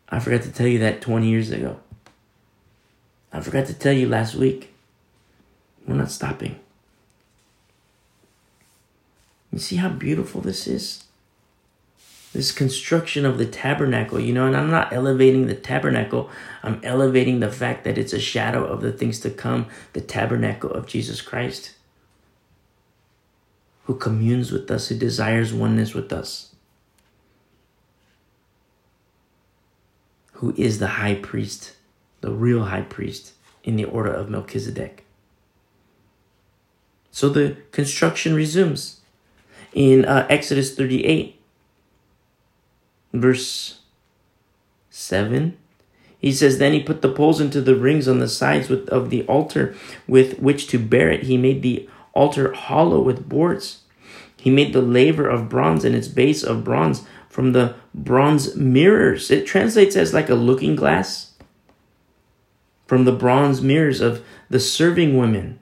[0.10, 1.80] I forgot to tell you that 20 years ago.
[3.32, 4.74] I forgot to tell you last week.
[5.88, 6.60] We're not stopping.
[9.52, 11.06] You see how beautiful this is?
[12.34, 16.30] This construction of the tabernacle, you know, and I'm not elevating the tabernacle,
[16.62, 20.70] I'm elevating the fact that it's a shadow of the things to come, the tabernacle
[20.70, 21.72] of Jesus Christ,
[23.88, 26.54] who communes with us, who desires oneness with us,
[30.34, 31.78] who is the high priest,
[32.20, 33.32] the real high priest
[33.64, 35.06] in the order of Melchizedek.
[37.12, 39.00] So the construction resumes
[39.74, 41.40] in uh, Exodus 38,
[43.14, 43.80] verse
[44.90, 45.58] 7.
[46.20, 49.10] He says, Then he put the poles into the rings on the sides with, of
[49.10, 49.74] the altar
[50.10, 51.24] with which to bear it.
[51.24, 53.84] He made the altar hollow with boards.
[54.38, 59.30] He made the laver of bronze and its base of bronze from the bronze mirrors.
[59.30, 61.34] It translates as like a looking glass
[62.88, 65.60] from the bronze mirrors of the serving women.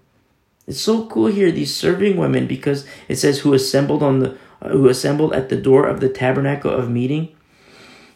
[0.67, 4.69] It's so cool here, these serving women, because it says who assembled on the uh,
[4.69, 7.35] who assembled at the door of the tabernacle of meeting.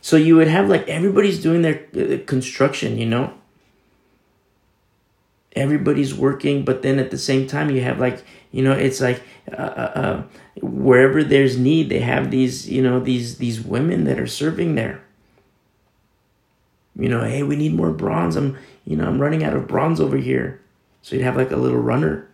[0.01, 3.33] So you would have like everybody's doing their uh, construction, you know.
[5.55, 9.21] Everybody's working, but then at the same time you have like you know it's like
[9.51, 10.23] uh, uh, uh
[10.61, 15.01] wherever there's need, they have these you know these these women that are serving there.
[16.95, 18.35] You know, hey, we need more bronze.
[18.35, 20.61] I'm you know I'm running out of bronze over here.
[21.01, 22.29] So you'd have like a little runner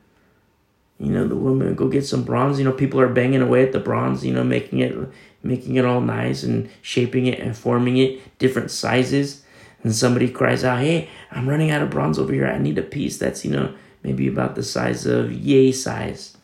[0.99, 3.71] you know the woman go get some bronze you know people are banging away at
[3.71, 4.95] the bronze you know making it
[5.43, 9.43] making it all nice and shaping it and forming it different sizes
[9.85, 12.81] and somebody cries out hey i'm running out of bronze over here i need a
[12.81, 16.35] piece that's you know maybe about the size of yay size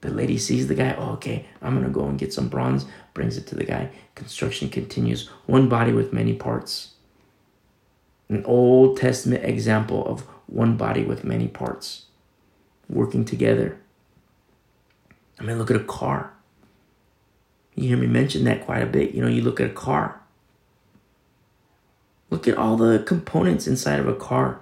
[0.00, 3.36] the lady sees the guy oh, okay i'm gonna go and get some bronze brings
[3.36, 6.94] it to the guy construction continues one body with many parts
[8.28, 12.06] an old testament example of one body with many parts
[12.88, 13.78] working together.
[15.38, 16.32] I mean, look at a car.
[17.74, 19.14] You hear me mention that quite a bit.
[19.14, 20.20] You know, you look at a car.
[22.30, 24.60] Look at all the components inside of a car.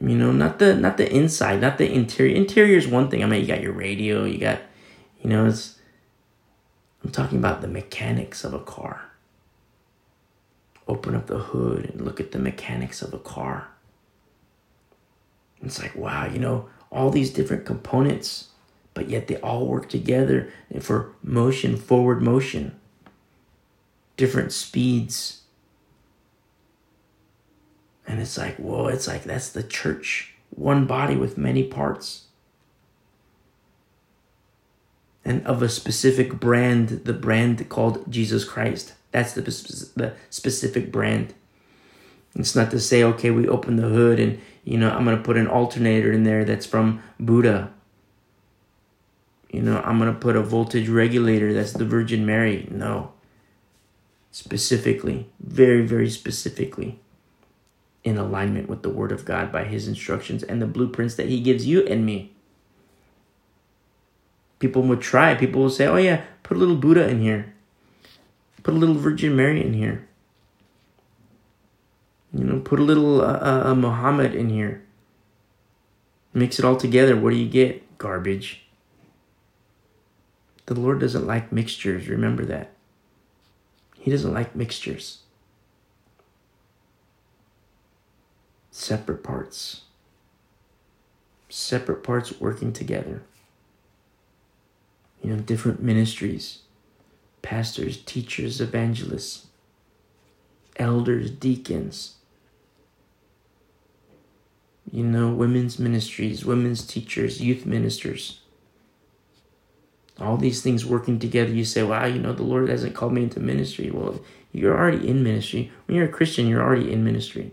[0.00, 2.34] You know, not the not the inside, not the interior.
[2.34, 3.22] Interior is one thing.
[3.22, 4.60] I mean, you got your radio, you got,
[5.20, 5.78] you know, it's.
[7.02, 9.10] I'm talking about the mechanics of a car.
[10.86, 13.68] Open up the hood and look at the mechanics of a car.
[15.62, 18.48] It's like, wow, you know, all these different components,
[18.94, 22.77] but yet they all work together for motion, forward motion,
[24.18, 25.40] different speeds.
[28.06, 32.26] And it's like, whoa, it's like that's the church, one body with many parts.
[35.24, 38.94] And of a specific brand, the brand called Jesus Christ.
[39.12, 41.32] That's the, the specific brand.
[42.34, 45.22] It's not to say, okay, we open the hood and you know, I'm going to
[45.22, 47.72] put an alternator in there that's from Buddha.
[49.50, 52.68] You know, I'm going to put a voltage regulator that's the Virgin Mary.
[52.70, 53.12] No.
[54.30, 57.00] Specifically, very, very specifically
[58.04, 61.40] in alignment with the Word of God by His instructions and the blueprints that He
[61.40, 62.32] gives you and me.
[64.58, 65.34] People would try.
[65.34, 67.54] People will say, oh, yeah, put a little Buddha in here,
[68.62, 70.06] put a little Virgin Mary in here.
[72.34, 74.82] You know, put a little uh, uh, Muhammad in here.
[76.34, 77.16] Mix it all together.
[77.16, 77.98] What do you get?
[77.98, 78.62] Garbage.
[80.66, 82.08] The Lord doesn't like mixtures.
[82.08, 82.72] Remember that.
[84.08, 85.18] He doesn't like mixtures.
[88.70, 89.82] Separate parts.
[91.50, 93.20] Separate parts working together.
[95.22, 96.60] You know, different ministries
[97.42, 99.48] pastors, teachers, evangelists,
[100.78, 102.14] elders, deacons
[104.90, 108.40] you know, women's ministries, women's teachers, youth ministers.
[110.20, 111.52] All these things working together.
[111.52, 113.90] You say, wow, you know, the Lord hasn't called me into ministry.
[113.90, 114.20] Well,
[114.52, 115.70] you're already in ministry.
[115.86, 117.52] When you're a Christian, you're already in ministry.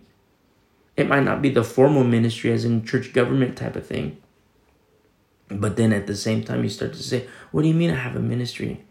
[0.98, 4.18] It might not be the formal ministry, as in church government type of thing.
[5.50, 7.96] But then at the same time, you start to say, what do you mean I
[7.96, 8.84] have a ministry?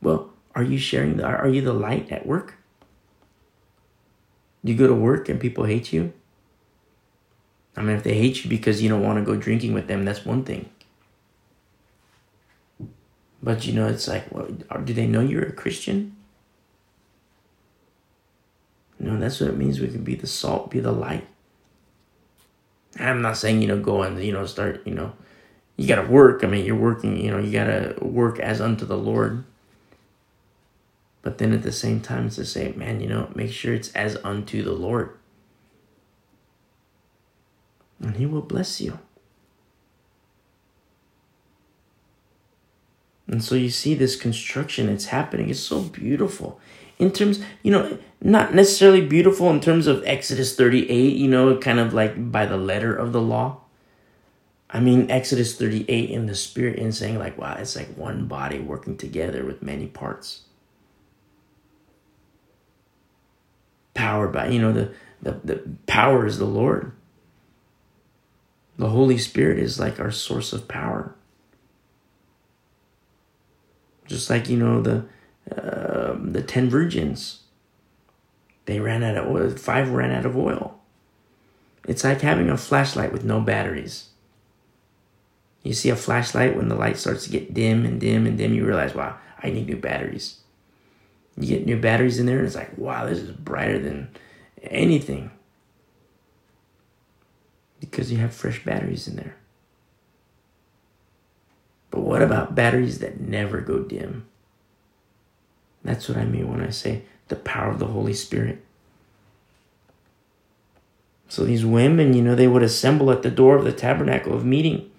[0.00, 2.54] Well, are you sharing the, are you the light at work?
[4.64, 6.12] Do you go to work and people hate you?
[7.76, 10.04] I mean, if they hate you because you don't want to go drinking with them,
[10.04, 10.68] that's one thing.
[13.42, 14.46] But you know, it's like, well,
[14.84, 16.16] do they know you're a Christian?
[19.00, 21.26] Know, that's what it means we can be the salt, be the light.
[22.98, 25.12] I'm not saying, you know, go and, you know, start, you know,
[25.76, 26.42] you got to work.
[26.42, 29.44] I mean, you're working, you know, you got to work as unto the Lord.
[31.22, 33.92] But then at the same time, it's to say, man, you know, make sure it's
[33.92, 35.16] as unto the Lord.
[38.00, 38.98] And He will bless you.
[43.28, 45.50] And so you see this construction, it's happening.
[45.50, 46.58] It's so beautiful.
[46.98, 51.78] In terms, you know, not necessarily beautiful in terms of Exodus 38, you know, kind
[51.78, 53.60] of like by the letter of the law.
[54.70, 58.58] I mean, Exodus 38 in the spirit and saying, like, wow, it's like one body
[58.58, 60.42] working together with many parts.
[63.94, 66.92] Powered by, you know, the, the, the power is the Lord.
[68.78, 71.14] The Holy Spirit is like our source of power.
[74.08, 75.04] Just like, you know, the,
[75.54, 77.44] uh, the 10 virgins.
[78.64, 79.50] They ran out of oil.
[79.50, 80.78] Five ran out of oil.
[81.86, 84.08] It's like having a flashlight with no batteries.
[85.62, 88.54] You see a flashlight when the light starts to get dim and dim and dim,
[88.54, 90.40] you realize, wow, I need new batteries.
[91.36, 94.08] You get new batteries in there, and it's like, wow, this is brighter than
[94.62, 95.30] anything.
[97.80, 99.36] Because you have fresh batteries in there.
[101.90, 104.26] But what about batteries that never go dim?
[105.84, 108.64] That's what I mean when I say the power of the Holy Spirit.
[111.28, 114.44] So these women, you know, they would assemble at the door of the tabernacle of
[114.44, 114.90] meeting.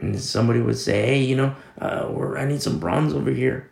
[0.00, 3.70] And somebody would say, hey, you know, uh, I need some bronze over here.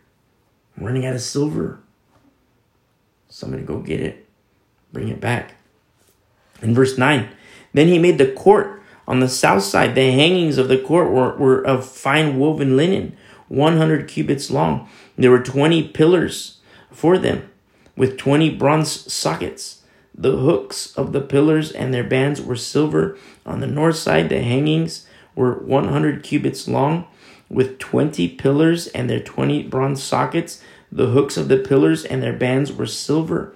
[0.77, 1.79] I'm running out of silver.
[3.27, 4.27] Somebody go get it,
[4.93, 5.55] bring it back.
[6.61, 7.29] In verse 9,
[7.73, 8.80] then he made the court
[9.11, 9.93] on the south side.
[9.93, 13.17] The hangings of the court were, were of fine woven linen,
[13.49, 14.87] 100 cubits long.
[15.17, 16.59] There were 20 pillars
[16.93, 17.51] for them,
[17.97, 19.81] with 20 bronze sockets.
[20.15, 23.17] The hooks of the pillars and their bands were silver.
[23.45, 27.05] On the north side, the hangings were 100 cubits long,
[27.49, 30.63] with 20 pillars and their 20 bronze sockets.
[30.89, 33.53] The hooks of the pillars and their bands were silver.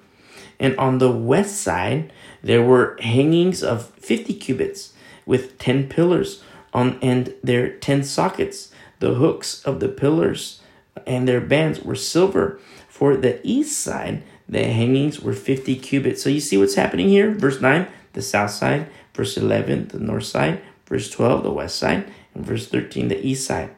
[0.59, 2.11] And on the west side,
[2.43, 4.91] there were hangings of 50 cubits
[5.25, 8.71] with 10 pillars on and their 10 sockets.
[8.99, 10.61] The hooks of the pillars
[11.05, 12.59] and their bands were silver.
[12.87, 16.23] For the east side, the hangings were 50 cubits.
[16.23, 17.31] So you see what's happening here?
[17.31, 18.87] Verse 9, the south side.
[19.13, 20.61] Verse 11, the north side.
[20.85, 22.05] Verse 12, the west side.
[22.33, 23.71] And verse 13, the east side.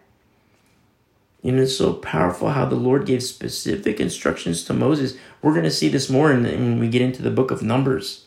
[1.41, 5.17] You know, it's so powerful how the Lord gave specific instructions to Moses.
[5.41, 8.25] We're going to see this more when we get into the book of Numbers.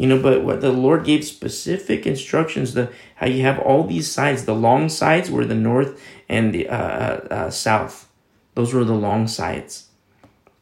[0.00, 4.10] You know, but what the Lord gave specific instructions, the how you have all these
[4.10, 4.46] sides.
[4.46, 8.08] The long sides were the north and the uh, uh, uh south.
[8.54, 9.88] Those were the long sides.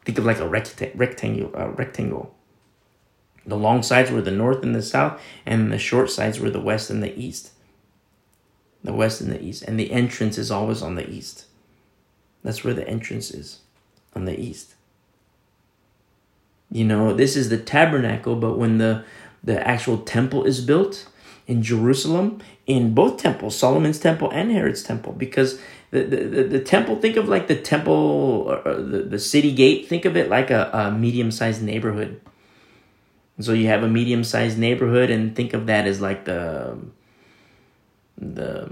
[0.03, 1.53] Think of like a recta- rectangle.
[1.55, 2.35] Uh, rectangle.
[3.45, 6.59] The long sides were the north and the south, and the short sides were the
[6.59, 7.51] west and the east.
[8.83, 11.45] The west and the east, and the entrance is always on the east.
[12.43, 13.59] That's where the entrance is,
[14.13, 14.75] on the east.
[16.69, 19.05] You know, this is the tabernacle, but when the
[19.43, 21.07] the actual temple is built
[21.47, 25.59] in Jerusalem, in both temples, Solomon's temple and Herod's temple, because
[25.89, 30.15] the, the, the, temple, think of like the temple, the, the city gate, think of
[30.15, 32.21] it like a, a medium sized neighborhood.
[33.39, 36.77] So you have a medium sized neighborhood, and think of that as like the
[38.17, 38.69] the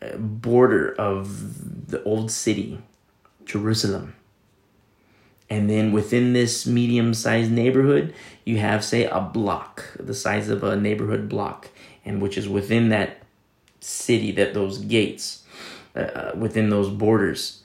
[0.00, 2.80] uh, border of the old city,
[3.44, 4.14] Jerusalem.
[5.50, 10.62] And then within this medium sized neighborhood, you have, say, a block, the size of
[10.62, 11.70] a neighborhood block,
[12.04, 13.22] and which is within that
[13.80, 15.44] city, that those gates,
[15.96, 17.62] uh, uh, within those borders.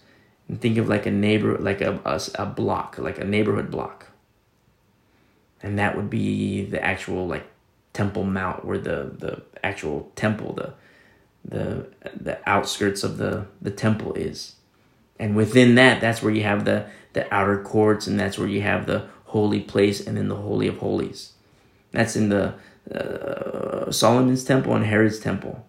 [0.47, 4.07] And think of like a neighbor, like a, a, a block, like a neighborhood block.
[5.61, 7.47] And that would be the actual like
[7.93, 10.73] Temple Mount, where the, the actual temple, the
[11.45, 14.55] the the outskirts of the the temple is
[15.19, 18.61] and within that that's where you have the the outer courts and that's where you
[18.61, 21.33] have the holy place and then the holy of holies.
[21.91, 22.55] That's in the
[22.93, 25.65] uh, solomon's temple and herod's temple.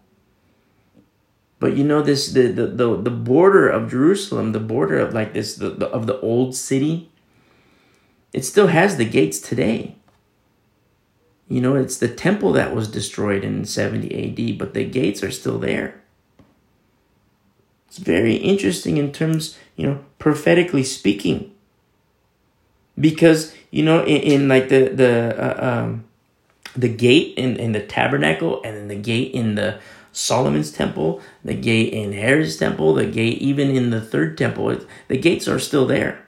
[1.58, 5.32] But you know this the, the the the border of jerusalem the border of like
[5.32, 7.10] this the, the of the old city
[8.34, 9.94] it still has the gates today.
[11.48, 15.30] You know, it's the temple that was destroyed in 70 AD, but the gates are
[15.30, 16.02] still there.
[17.94, 21.52] It's very interesting in terms, you know, prophetically speaking.
[22.98, 26.04] Because, you know, in, in like the, the, uh, um,
[26.74, 29.78] the gate in, in the tabernacle and then the gate in the
[30.10, 34.76] Solomon's temple, the gate in Herod's temple, the gate even in the third temple,
[35.06, 36.26] the gates are still there.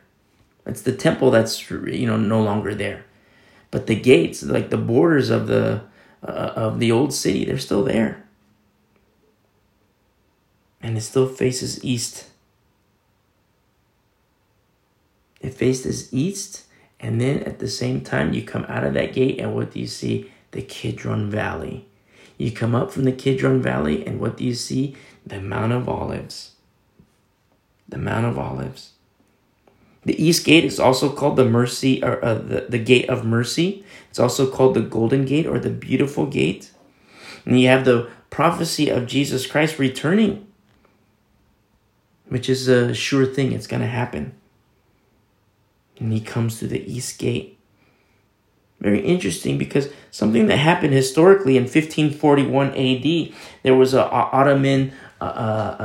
[0.67, 3.05] It's the temple that's you know no longer there,
[3.73, 5.83] but the gates, like the borders of the
[6.23, 8.25] uh, of the old city, they're still there,
[10.83, 12.27] and it still faces east.
[15.41, 16.65] It faces east,
[16.99, 19.81] and then at the same time, you come out of that gate, and what do
[19.81, 20.31] you see?
[20.53, 21.87] The Kidron Valley.
[22.39, 24.97] You come up from the Kidron Valley, and what do you see?
[25.27, 26.53] The Mount of Olives.
[27.89, 28.93] The Mount of Olives.
[30.05, 33.85] The East Gate is also called the Mercy, or uh, the, the Gate of Mercy.
[34.09, 36.71] It's also called the Golden Gate or the Beautiful Gate.
[37.45, 40.46] And you have the prophecy of Jesus Christ returning,
[42.29, 43.53] which is a sure thing.
[43.53, 44.35] It's going to happen.
[45.99, 47.59] And he comes through the East Gate.
[48.81, 55.25] Very interesting because something that happened historically in 1541 AD, there was a, Ottoman uh,
[55.25, 55.77] uh,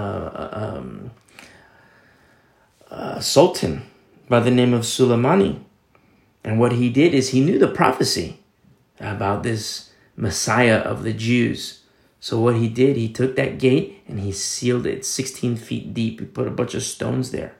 [0.53, 1.11] uh, um,
[2.89, 3.83] uh, sultan
[4.27, 5.61] by the name of Suleimani.
[6.43, 8.39] And what he did is he knew the prophecy
[8.99, 11.80] about this Messiah of the Jews.
[12.21, 16.19] So what he did, he took that gate and he sealed it 16 feet deep.
[16.19, 17.55] He put a bunch of stones there.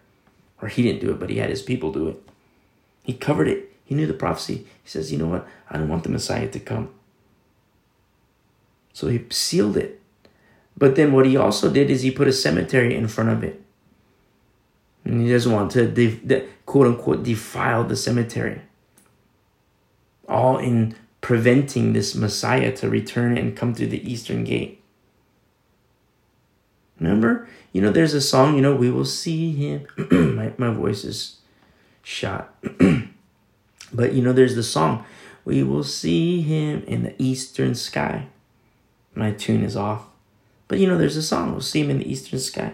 [0.62, 2.30] Or he didn't do it, but he had his people do it.
[3.04, 3.74] He covered it.
[3.84, 4.68] He knew the prophecy.
[4.84, 5.48] He says, you know what?
[5.68, 6.94] I don't want the Messiah to come.
[8.94, 10.00] So he sealed it.
[10.78, 13.62] But then what he also did is he put a cemetery in front of it.
[15.04, 18.62] And he doesn't want to, de- quote unquote, defile the cemetery.
[20.30, 24.84] All in preventing this Messiah to return and come through the eastern gate.
[27.00, 27.48] Remember?
[27.72, 29.88] You know, there's a song, you know, we will see him.
[30.36, 31.38] my, my voice is
[32.04, 32.54] shot.
[33.94, 35.06] but, you know, there's the song,
[35.46, 38.28] we will see him in the eastern sky.
[39.16, 40.06] My tune is off.
[40.68, 42.74] But, you know, there's a song, we'll see him in the eastern sky.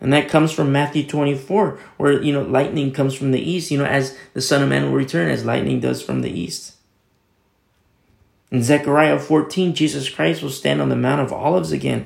[0.00, 3.78] And that comes from Matthew 24, where, you know, lightning comes from the east, you
[3.78, 6.74] know, as the Son of Man will return, as lightning does from the east.
[8.52, 12.04] In Zechariah 14, Jesus Christ will stand on the Mount of Olives again.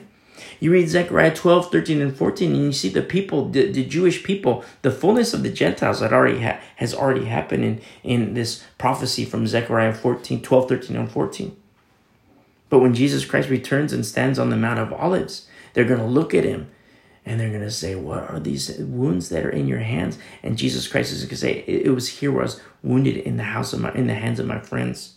[0.60, 4.22] You read Zechariah 12, 13, and 14, and you see the people, the, the Jewish
[4.22, 8.62] people, the fullness of the Gentiles that already ha- has already happened in, in this
[8.78, 11.56] prophecy from Zechariah 14, 12, 13, and 14.
[12.68, 16.06] But when Jesus Christ returns and stands on the Mount of Olives, they're going to
[16.06, 16.70] look at him
[17.24, 20.16] and they're going to say, What are these wounds that are in your hands?
[20.44, 23.36] And Jesus Christ is going to say, It was here where I was wounded in
[23.36, 25.15] the house of my, in the hands of my friends.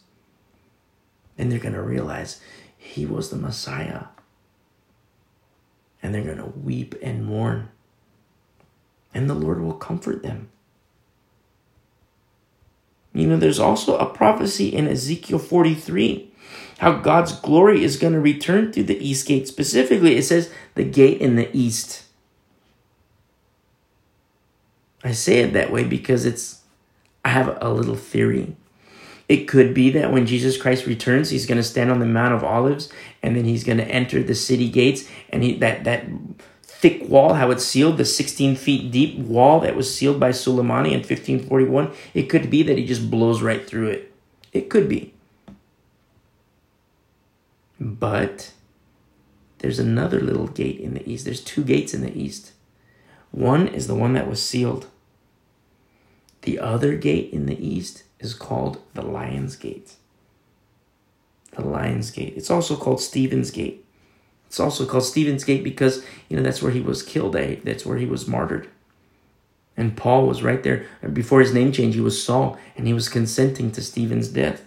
[1.39, 2.39] And they're going to realize
[2.77, 4.03] he was the Messiah.
[6.03, 7.69] And they're going to weep and mourn.
[9.13, 10.49] And the Lord will comfort them.
[13.13, 16.31] You know, there's also a prophecy in Ezekiel 43
[16.79, 19.47] how God's glory is going to return through the east gate.
[19.47, 22.03] Specifically, it says the gate in the east.
[25.03, 26.61] I say it that way because it's,
[27.23, 28.55] I have a little theory.
[29.29, 32.33] It could be that when Jesus Christ returns, he's going to stand on the Mount
[32.33, 36.07] of Olives and then he's going to enter the city gates and he, that, that
[36.63, 40.87] thick wall, how it's sealed, the 16 feet deep wall that was sealed by Suleimani
[40.87, 44.11] in 1541, it could be that he just blows right through it.
[44.51, 45.13] It could be.
[47.79, 48.51] But
[49.59, 51.25] there's another little gate in the east.
[51.25, 52.53] There's two gates in the east.
[53.29, 54.87] One is the one that was sealed.
[56.41, 59.93] The other gate in the east is called the Lion's Gate.
[61.55, 62.33] The Lion's Gate.
[62.35, 63.85] It's also called Stephen's Gate.
[64.47, 67.35] It's also called Stephen's Gate because, you know, that's where he was killed.
[67.35, 67.57] Eh?
[67.63, 68.67] That's where he was martyred.
[69.77, 70.85] And Paul was right there.
[71.13, 74.65] Before his name change, he was Saul, and he was consenting to Stephen's death.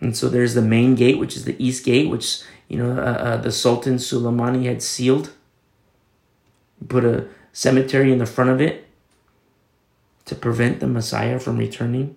[0.00, 3.04] And so there's the main gate, which is the east gate, which you know uh,
[3.04, 5.32] uh, the Sultan Suleimani had sealed.
[6.88, 8.89] Put a cemetery in the front of it
[10.30, 12.16] to prevent the Messiah from returning.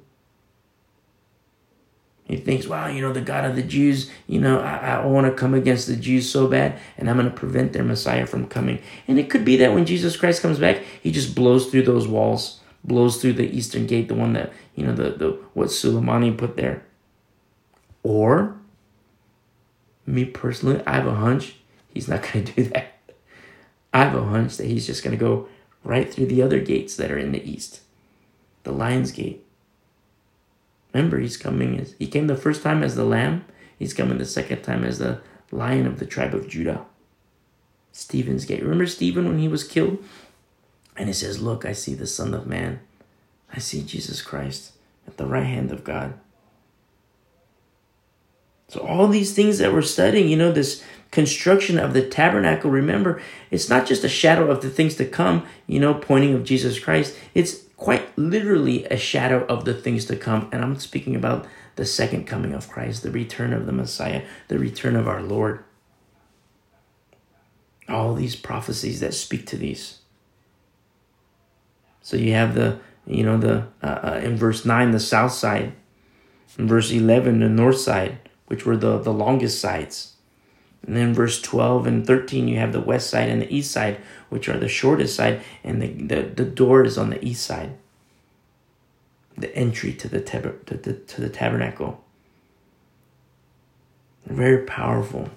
[2.26, 5.28] He thinks, wow, you know, the God of the Jews, you know, I, I want
[5.28, 8.48] to come against the Jews so bad, and I'm going to prevent their Messiah from
[8.48, 8.82] coming.
[9.08, 12.08] And it could be that when Jesus Christ comes back, he just blows through those
[12.08, 16.38] walls, blows through the eastern gate, the one that, you know, the, the what Suleimani
[16.38, 16.84] put there.
[18.04, 18.56] Or,
[20.06, 21.56] me personally, I have a hunch
[21.94, 22.94] he's not going to do that.
[23.94, 25.48] I have a hunch that he's just going to go
[25.84, 27.82] right through the other gates that are in the east.
[28.64, 29.46] The lion's gate.
[30.94, 33.46] Remember, he's coming as he came the first time as the lamb,
[33.78, 36.86] he's coming the second time as the lion of the tribe of Judah.
[37.92, 38.62] Stephen's gate.
[38.62, 40.04] Remember Stephen when he was killed?
[40.96, 42.80] And he says, Look, I see the Son of Man.
[43.52, 44.74] I see Jesus Christ
[45.08, 46.16] at the right hand of God.
[48.68, 53.22] So all these things that we're studying, you know, this construction of the tabernacle, remember,
[53.52, 56.80] it's not just a shadow of the things to come, you know, pointing of Jesus
[56.80, 57.16] Christ.
[57.36, 60.50] It's quite literally a shadow of the things to come.
[60.52, 64.60] And I'm speaking about the second coming of Christ, the return of the Messiah, the
[64.60, 65.64] return of our Lord.
[67.90, 70.00] All these prophecies that speak to these.
[72.02, 75.74] So you have the, you know, the uh, uh, in verse 9, the south side.
[76.58, 80.14] In verse 11, the north side, which were the, the longest sides.
[80.86, 84.00] And then verse 12 and 13, you have the west side and the east side,
[84.34, 87.78] which are the shortest side, and the, the, the door is on the east side.
[89.38, 92.04] The entry to the, tab- to, the, to the tabernacle.
[94.26, 95.30] Very powerful.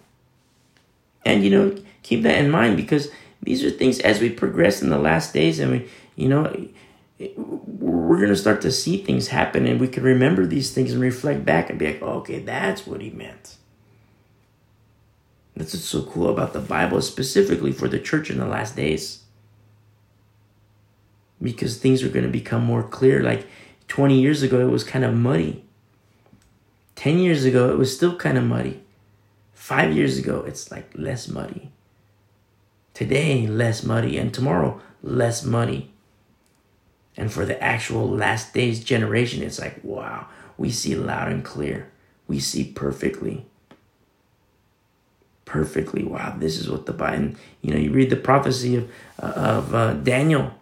[1.27, 3.11] And, you know, keep that in mind because
[3.43, 6.69] these are things as we progress in the last days and we, you know,
[7.37, 11.03] we're going to start to see things happen and we can remember these things and
[11.03, 13.56] reflect back and be like, oh, okay, that's what he meant.
[15.57, 19.23] That's what's so cool about the Bible, specifically for the church in the last days.
[21.41, 23.23] Because things are going to become more clear.
[23.23, 23.47] Like
[23.89, 25.65] 20 years ago, it was kind of muddy.
[26.97, 28.83] 10 years ago, it was still kind of muddy.
[29.55, 31.71] Five years ago, it's like less muddy.
[32.93, 34.19] Today, less muddy.
[34.19, 35.91] And tomorrow, less muddy.
[37.17, 40.27] And for the actual last days generation, it's like, wow,
[40.59, 41.91] we see loud and clear.
[42.29, 43.47] We see perfectly
[45.47, 46.05] perfectly.
[46.05, 48.91] Wow, this is what the Bible, you know, you read the prophecy of,
[49.23, 50.53] uh, of uh, Daniel,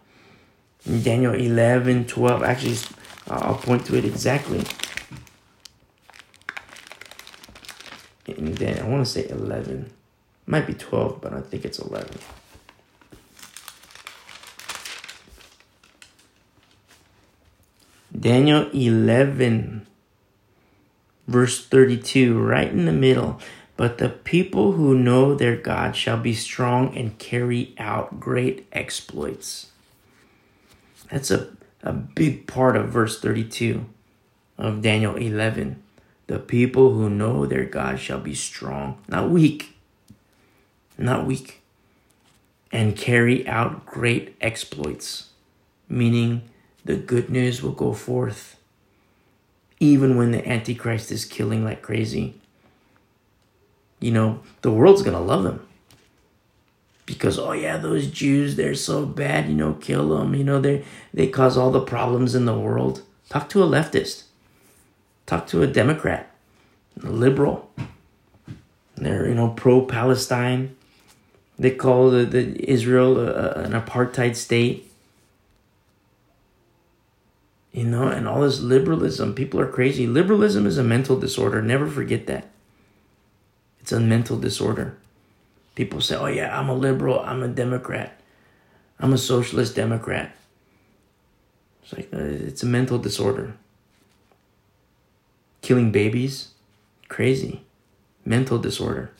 [1.03, 2.43] Daniel 11, 12.
[2.43, 2.77] Actually,
[3.27, 4.63] I'll point to it exactly.
[8.27, 9.91] In Daniel, I want to say 11.
[10.45, 12.17] Might be 12, but I think it's 11.
[18.17, 19.87] Daniel 11,
[21.27, 23.39] verse 32, right in the middle.
[23.77, 29.67] But the people who know their God shall be strong and carry out great exploits.
[31.11, 31.49] That's a,
[31.83, 33.85] a big part of verse 32
[34.57, 35.81] of Daniel 11.
[36.27, 39.77] The people who know their God shall be strong, not weak,
[40.97, 41.61] not weak,
[42.71, 45.29] and carry out great exploits,
[45.89, 46.49] meaning
[46.83, 48.57] the good news will go forth
[49.79, 52.35] even when the Antichrist is killing like crazy
[54.05, 55.65] you know, the world's going to love them.
[57.07, 60.35] Because, oh yeah, those Jews, they're so bad, you know, kill them.
[60.35, 63.01] You know, they, they cause all the problems in the world.
[63.29, 64.25] Talk to a leftist.
[65.25, 66.31] Talk to a Democrat,
[67.03, 67.71] a liberal.
[68.95, 70.75] They're, you know, pro Palestine.
[71.57, 74.91] They call the, the Israel an apartheid state.
[77.71, 80.05] You know, and all this liberalism, people are crazy.
[80.05, 81.61] Liberalism is a mental disorder.
[81.63, 82.51] Never forget that.
[83.85, 84.97] It's a mental disorder.
[85.75, 88.19] People say, oh, yeah, I'm a liberal, I'm a Democrat,
[88.99, 90.35] I'm a socialist Democrat.
[91.83, 93.53] It's like, uh, it's a mental disorder.
[95.61, 96.47] Killing babies,
[97.09, 97.61] crazy.
[98.25, 99.11] Mental disorder.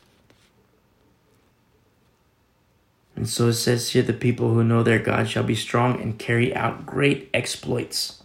[3.15, 6.17] And so it says here the people who know their God shall be strong and
[6.17, 8.23] carry out great exploits.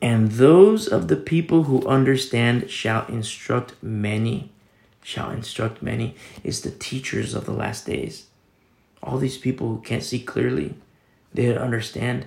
[0.00, 4.52] And those of the people who understand shall instruct many
[5.08, 8.26] shall instruct many is the teachers of the last days.
[9.02, 10.74] All these people who can't see clearly,
[11.32, 12.26] they understand.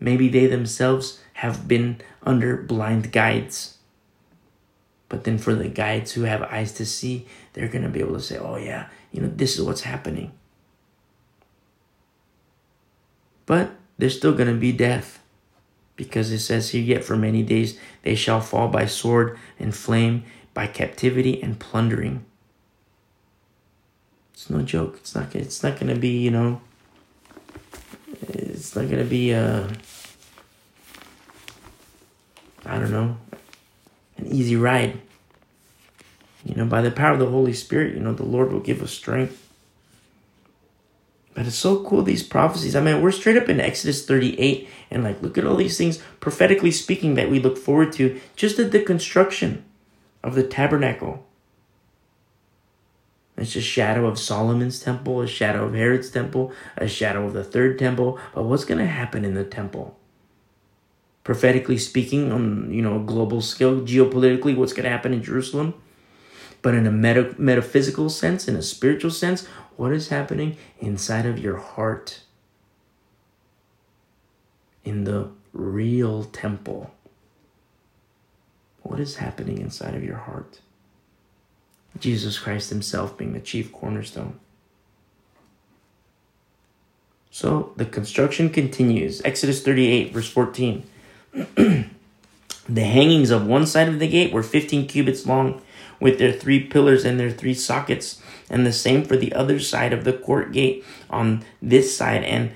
[0.00, 3.76] Maybe they themselves have been under blind guides.
[5.10, 8.14] But then for the guides who have eyes to see, they're going to be able
[8.14, 10.32] to say, oh, yeah, you know, this is what's happening.
[13.44, 15.22] But there's still going to be death
[15.96, 20.24] because it says here, yet for many days they shall fall by sword and flame
[20.54, 22.24] by captivity and plundering.
[24.34, 24.96] It's no joke.
[24.96, 25.34] It's not.
[25.34, 26.18] It's not to be.
[26.18, 26.60] You know.
[28.28, 29.34] It's not to be.
[29.34, 29.68] Uh,
[32.64, 33.16] I don't know.
[34.16, 35.00] An easy ride.
[36.44, 38.82] You know, by the power of the Holy Spirit, you know, the Lord will give
[38.82, 39.48] us strength.
[41.34, 42.76] But it's so cool, these prophecies.
[42.76, 45.98] I mean, we're straight up in Exodus 38, and like, look at all these things,
[46.20, 49.64] prophetically speaking, that we look forward to just at the construction
[50.22, 51.24] of the tabernacle.
[53.36, 57.44] It's a shadow of Solomon's temple, a shadow of Herod's temple, a shadow of the
[57.44, 58.18] third temple.
[58.34, 59.98] But what's going to happen in the temple?
[61.24, 65.74] Prophetically speaking, on you know a global scale, geopolitically, what's going to happen in Jerusalem?
[66.62, 69.46] But in a meta- metaphysical sense, in a spiritual sense,
[69.76, 72.20] what is happening inside of your heart?
[74.84, 76.92] In the real temple.
[78.82, 80.60] What is happening inside of your heart?
[81.98, 84.38] Jesus Christ Himself being the chief cornerstone.
[87.30, 89.22] So the construction continues.
[89.24, 90.84] Exodus 38, verse 14.
[91.32, 91.84] the
[92.68, 95.62] hangings of one side of the gate were 15 cubits long,
[95.98, 98.20] with their three pillars and their three sockets,
[98.50, 102.52] and the same for the other side of the court gate on this side and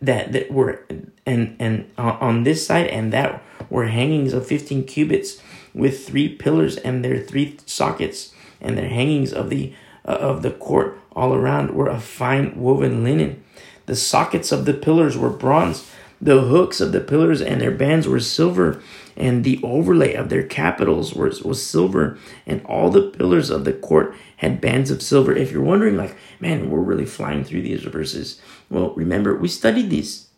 [0.00, 0.84] that that were
[1.24, 5.40] and and uh, on this side and that were hangings of 15 cubits
[5.74, 10.50] with three pillars and their three sockets and their hangings of the uh, of the
[10.50, 13.42] court all around were of fine woven linen.
[13.86, 15.88] The sockets of the pillars were bronze
[16.22, 18.80] the hooks of the pillars and their bands were silver
[19.16, 22.16] and the overlay of their capitals was, was silver
[22.46, 25.34] and all the pillars of the court had bands of silver.
[25.34, 28.40] If you're wondering like man we're really flying through these verses.
[28.70, 30.28] Well remember we studied these.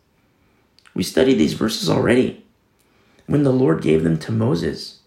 [0.95, 2.43] We studied these verses already.
[3.26, 5.01] When the lord gave them to moses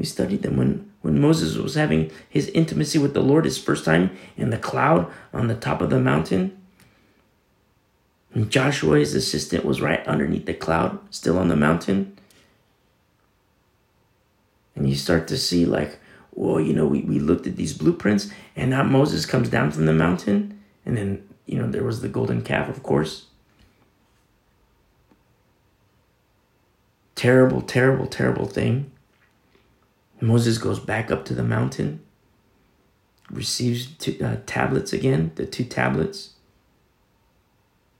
[0.00, 3.84] we studied them when, when Moses was having his intimacy with the Lord his first
[3.84, 6.56] time in the cloud on the top of the mountain.
[8.32, 12.16] And Joshua, his assistant, was right underneath the cloud, still on the mountain.
[14.74, 15.98] And you start to see, like,
[16.32, 19.84] well, you know, we, we looked at these blueprints, and now Moses comes down from
[19.84, 20.58] the mountain.
[20.86, 23.26] And then, you know, there was the golden calf, of course.
[27.16, 28.90] Terrible, terrible, terrible thing.
[30.20, 32.00] Moses goes back up to the mountain,
[33.30, 36.34] receives two, uh, tablets again, the two tablets,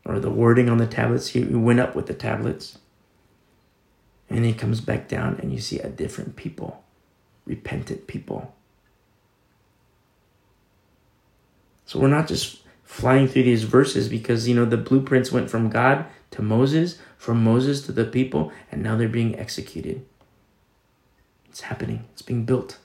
[0.04, 1.28] or the wording on the tablets.
[1.28, 2.78] He went up with the tablets.
[4.28, 6.84] And he comes back down, and you see a different people,
[7.46, 8.54] repentant people.
[11.84, 15.68] So we're not just flying through these verses because, you know, the blueprints went from
[15.68, 20.06] God to Moses, from Moses to the people, and now they're being executed.
[21.50, 22.78] It's happening, it's being built.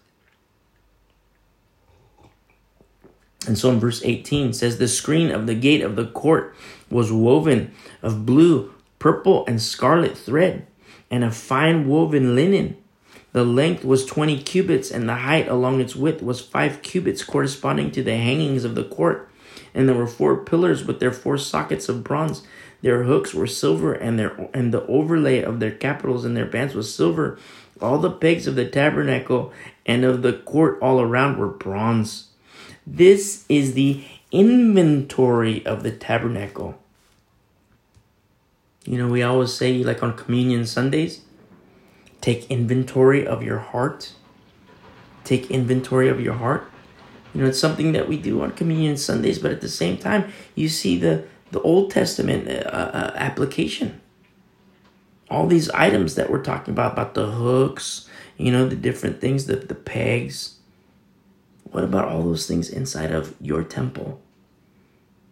[3.48, 6.56] And so in verse 18 says, The screen of the gate of the court
[6.90, 10.66] was woven of blue, purple, and scarlet thread,
[11.12, 12.78] and of fine woven linen.
[13.34, 17.92] The length was 20 cubits, and the height along its width was 5 cubits, corresponding
[17.92, 19.30] to the hangings of the court.
[19.76, 22.44] And there were four pillars with their four sockets of bronze.
[22.82, 26.74] Their hooks were silver, and their and the overlay of their capitals and their bands
[26.74, 27.38] was silver.
[27.86, 29.54] All the pegs of the tabernacle
[29.86, 32.30] and of the court all around were bronze.
[32.86, 36.80] This is the inventory of the tabernacle.
[38.86, 41.22] You know, we always say, like on Communion Sundays,
[42.22, 44.14] take inventory of your heart.
[45.24, 46.70] Take inventory of your heart.
[47.34, 50.32] You know, it's something that we do on Communion Sundays, but at the same time,
[50.56, 54.02] you see the, the Old Testament uh, uh, application
[55.30, 58.08] all these items that we're talking about about the hooks
[58.38, 60.58] you know the different things the, the pegs.
[61.64, 64.22] What about all those things inside of your temple?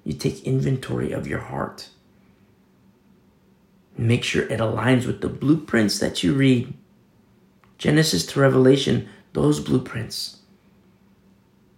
[0.04, 1.90] You take inventory of your heart.
[3.98, 6.74] Make sure it aligns with the blueprints that you read.
[7.78, 10.40] Genesis to revelation those blueprints.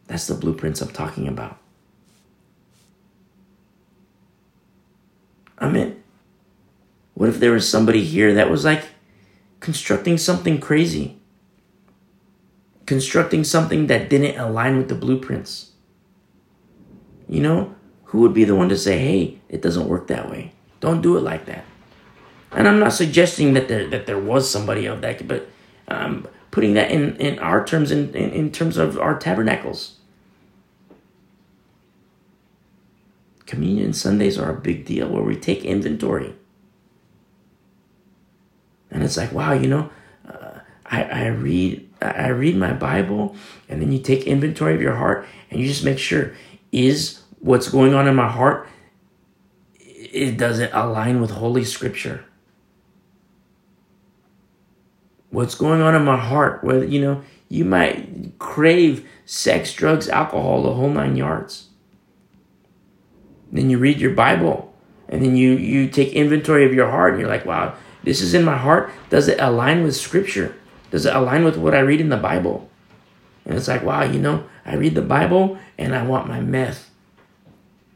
[0.08, 1.58] That's the blueprints i'm talking about.
[5.58, 5.95] I mean
[7.16, 8.90] what if there was somebody here that was like
[9.62, 11.18] constructing something crazy?
[12.86, 15.72] Constructing something that didn't align with the blueprints?
[17.28, 17.74] You know,
[18.06, 20.52] who would be the one to say, hey, it doesn't work that way?
[20.82, 21.66] Don't do it like that.
[22.52, 25.50] And I'm not suggesting that there that there was somebody of that, but
[25.88, 30.00] um, putting that in, in our terms, in, in, in terms of our tabernacles.
[33.46, 36.36] Communion Sundays are a big deal where we take inventory.
[38.92, 39.90] And it's like, wow, you know,
[40.28, 43.36] uh, I, I read I read my Bible,
[43.68, 46.34] and then you take inventory of your heart, and you just make sure
[46.72, 48.68] is what's going on in my heart
[50.16, 52.24] it doesn't align with Holy Scripture.
[55.30, 56.64] What's going on in my heart?
[56.64, 61.68] Whether you know you might crave sex, drugs, alcohol, the whole nine yards.
[63.52, 64.74] Then you read your Bible,
[65.10, 67.76] and then you you take inventory of your heart, and you're like, wow
[68.06, 68.92] this is in my heart.
[69.10, 70.56] Does it align with scripture?
[70.92, 72.70] Does it align with what I read in the Bible?
[73.44, 76.92] And it's like, wow, you know, I read the Bible and I want my meth.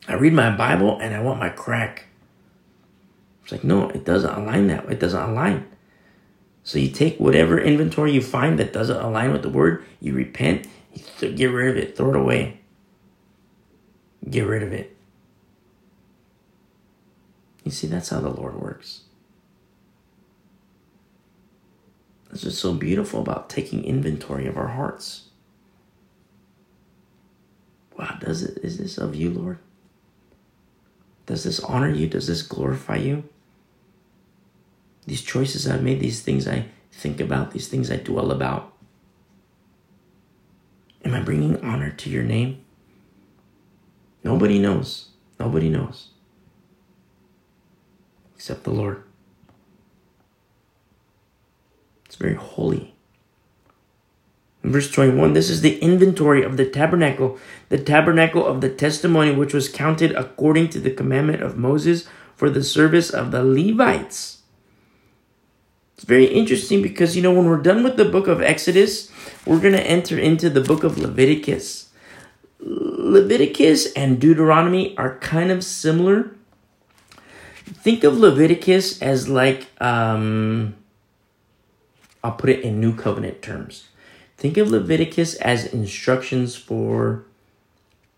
[0.07, 2.07] I read my Bible and I want my crack.
[3.43, 4.85] It's like, no, it doesn't align that.
[4.91, 5.67] It doesn't align.
[6.63, 10.67] So you take whatever inventory you find that doesn't align with the word, you repent,
[11.19, 12.59] you get rid of it, throw it away.
[14.29, 14.95] Get rid of it.
[17.63, 19.01] You see, that's how the Lord works.
[22.29, 25.25] That's just so beautiful about taking inventory of our hearts.
[27.97, 29.59] wow, does it is this of you, Lord?
[31.25, 32.07] Does this honor you?
[32.07, 33.23] Does this glorify you?
[35.05, 38.73] These choices I've made, these things I think about, these things I dwell about.
[41.03, 42.63] Am I bringing honor to your name?
[44.23, 45.09] Nobody knows.
[45.39, 46.09] Nobody knows.
[48.35, 49.03] Except the Lord.
[52.05, 52.93] It's very holy.
[54.61, 57.39] Verse 21, this is the inventory of the tabernacle,
[57.69, 62.49] the tabernacle of the testimony, which was counted according to the commandment of Moses for
[62.49, 64.39] the service of the Levites.
[65.95, 69.11] It's very interesting because, you know, when we're done with the book of Exodus,
[69.45, 71.89] we're going to enter into the book of Leviticus.
[72.59, 76.35] Leviticus and Deuteronomy are kind of similar.
[77.65, 80.75] Think of Leviticus as like, um,
[82.23, 83.87] I'll put it in New Covenant terms.
[84.37, 87.23] Think of Leviticus as instructions for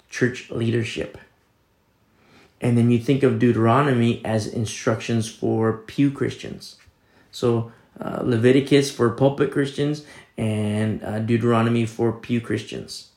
[0.10, 1.18] church leadership.
[2.60, 6.76] And then you think of Deuteronomy as instructions for pew Christians.
[7.32, 10.06] So uh, Leviticus for pulpit Christians
[10.38, 13.10] and uh, Deuteronomy for pew Christians.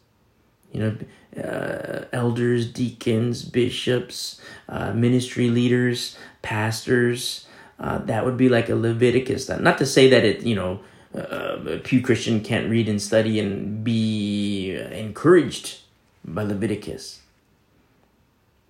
[0.72, 7.46] You know, uh, elders, deacons, bishops, uh, ministry leaders, pastors.
[7.78, 9.48] Uh, that would be like a Leviticus.
[9.48, 10.80] Not to say that it, you know,
[11.14, 15.80] uh, a pew Christian can't read and study and be encouraged
[16.24, 17.20] by Leviticus.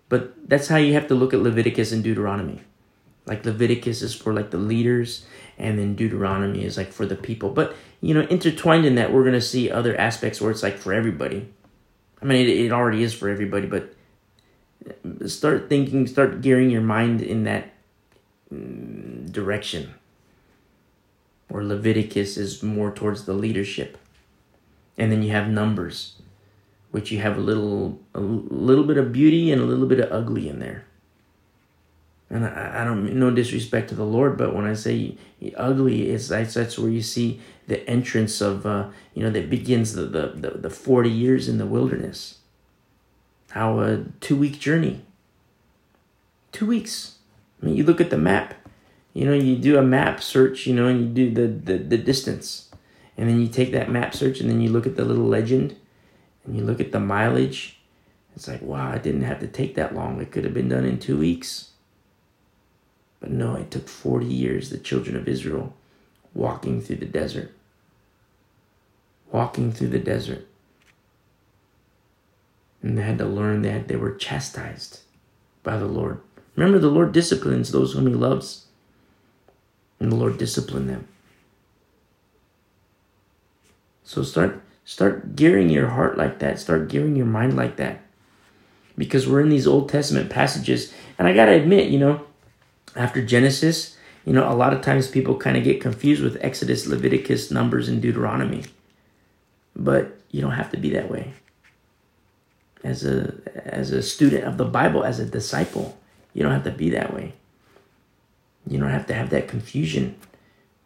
[0.08, 2.60] But that's how you have to look at Leviticus and Deuteronomy.
[3.26, 5.24] Like Leviticus is for like the leaders,
[5.58, 7.50] and then Deuteronomy is like for the people.
[7.50, 10.92] But you know, intertwined in that, we're gonna see other aspects where it's like for
[10.92, 11.48] everybody.
[12.20, 13.94] I mean, it, it already is for everybody, but
[15.26, 17.72] start thinking, start gearing your mind in that
[19.34, 19.94] direction
[21.50, 23.98] or Leviticus is more towards the leadership.
[24.96, 26.16] And then you have Numbers,
[26.90, 30.10] which you have a little a little bit of beauty and a little bit of
[30.12, 30.84] ugly in there.
[32.30, 35.16] And I, I don't no disrespect to the Lord, but when I say
[35.56, 39.94] ugly, it's that's, that's where you see the entrance of uh, you know that begins
[39.94, 42.38] the, the, the, the 40 years in the wilderness.
[43.50, 45.04] How a two week journey.
[46.50, 47.18] Two weeks.
[47.62, 48.54] I mean, you look at the map
[49.14, 51.96] you know, you do a map search, you know, and you do the, the, the
[51.96, 52.68] distance.
[53.16, 55.76] And then you take that map search and then you look at the little legend
[56.44, 57.78] and you look at the mileage.
[58.34, 60.20] It's like, wow, I didn't have to take that long.
[60.20, 61.70] It could have been done in two weeks.
[63.20, 65.74] But no, it took 40 years, the children of Israel
[66.34, 67.52] walking through the desert.
[69.30, 70.48] Walking through the desert.
[72.82, 75.02] And they had to learn that they were chastised
[75.62, 76.20] by the Lord.
[76.56, 78.63] Remember, the Lord disciplines those whom He loves
[80.00, 81.08] and the Lord discipline them.
[84.04, 86.60] So start start gearing your heart like that.
[86.60, 88.02] Start gearing your mind like that.
[88.96, 92.24] Because we're in these Old Testament passages, and I got to admit, you know,
[92.94, 96.86] after Genesis, you know, a lot of times people kind of get confused with Exodus,
[96.86, 98.64] Leviticus, Numbers, and Deuteronomy.
[99.74, 101.32] But you don't have to be that way.
[102.84, 103.34] As a
[103.64, 105.98] as a student of the Bible, as a disciple,
[106.34, 107.32] you don't have to be that way.
[108.66, 110.16] You don't have to have that confusion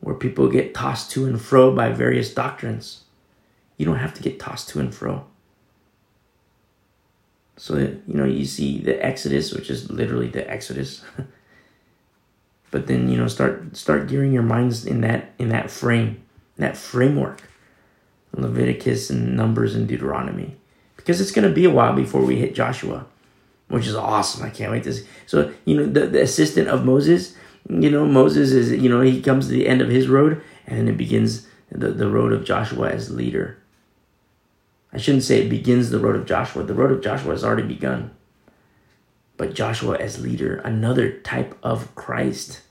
[0.01, 3.05] where people get tossed to and fro by various doctrines.
[3.77, 5.27] You don't have to get tossed to and fro.
[7.57, 11.03] So, you know, you see the Exodus, which is literally the Exodus.
[12.71, 16.23] but then, you know, start start gearing your minds in that in that frame,
[16.57, 17.43] that framework.
[18.37, 20.57] Leviticus and Numbers and Deuteronomy.
[20.97, 23.07] Because it's gonna be a while before we hit Joshua,
[23.69, 24.45] which is awesome.
[24.45, 25.07] I can't wait to see.
[25.27, 27.35] So, you know, the, the assistant of Moses,
[27.69, 30.89] you know, Moses is, you know, he comes to the end of his road and
[30.89, 33.59] it begins the, the road of Joshua as leader.
[34.93, 36.63] I shouldn't say it begins the road of Joshua.
[36.63, 38.11] The road of Joshua has already begun.
[39.37, 42.63] But Joshua as leader, another type of Christ,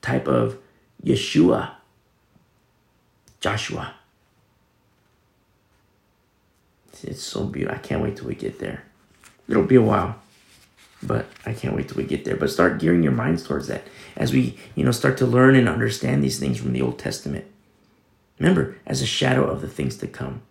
[0.00, 0.58] type of
[1.04, 1.72] Yeshua.
[3.40, 3.94] Joshua.
[7.02, 7.76] It's so beautiful.
[7.76, 8.84] I can't wait till we get there.
[9.48, 10.16] It'll be a while.
[11.02, 12.36] But I can't wait till we get there.
[12.36, 13.84] But start gearing your minds towards that
[14.16, 17.44] as we, you know, start to learn and understand these things from the Old Testament.
[18.38, 20.42] Remember, as a shadow of the things to come.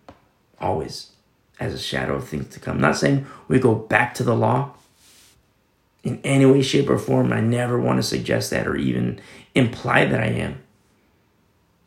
[0.60, 1.12] Always
[1.60, 2.76] as a shadow of things to come.
[2.76, 4.72] I'm not saying we go back to the law
[6.02, 7.32] in any way, shape, or form.
[7.32, 9.20] I never want to suggest that or even
[9.54, 10.60] imply that I am.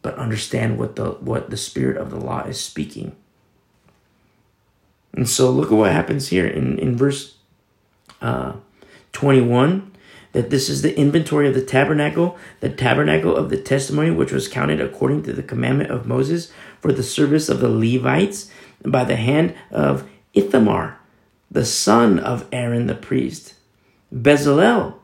[0.02, 3.16] But understand what the what the spirit of the law is speaking.
[5.14, 7.36] And so look at what happens here in, in verse
[8.22, 8.54] uh,
[9.14, 9.92] 21
[10.34, 14.48] that this is the inventory of the tabernacle, the tabernacle of the testimony, which was
[14.48, 18.50] counted according to the commandment of Moses for the service of the Levites
[18.86, 21.00] by the hand of Ithamar,
[21.50, 23.56] the son of Aaron the priest.
[24.14, 24.96] Bezalel,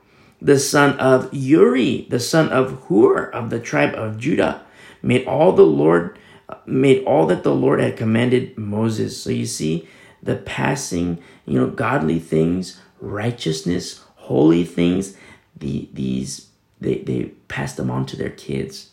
[0.42, 4.64] the son of Uri, the son of Hur of the tribe of Judah,
[5.02, 6.18] made all the Lord
[6.66, 9.22] made all that the Lord had commanded Moses.
[9.22, 9.88] So you see
[10.24, 15.16] the passing, you know, godly things, righteousness, holy things,
[15.56, 16.48] the these
[16.80, 18.92] they they passed them on to their kids.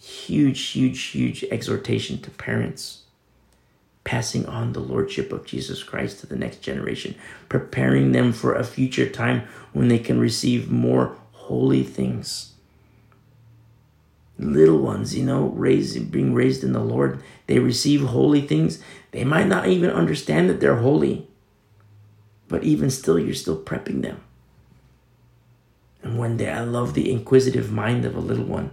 [0.00, 3.02] Huge, huge, huge exhortation to parents.
[4.02, 7.14] Passing on the lordship of Jesus Christ to the next generation,
[7.50, 9.42] preparing them for a future time
[9.72, 12.52] when they can receive more holy things.
[14.38, 18.82] Little ones, you know, raised being raised in the Lord, they receive holy things.
[19.10, 21.28] They might not even understand that they're holy.
[22.50, 24.20] But even still, you're still prepping them.
[26.02, 28.72] And one day I love the inquisitive mind of a little one.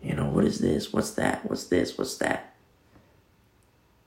[0.00, 0.92] You know, what is this?
[0.92, 1.44] What's that?
[1.48, 1.98] What's this?
[1.98, 2.54] What's that?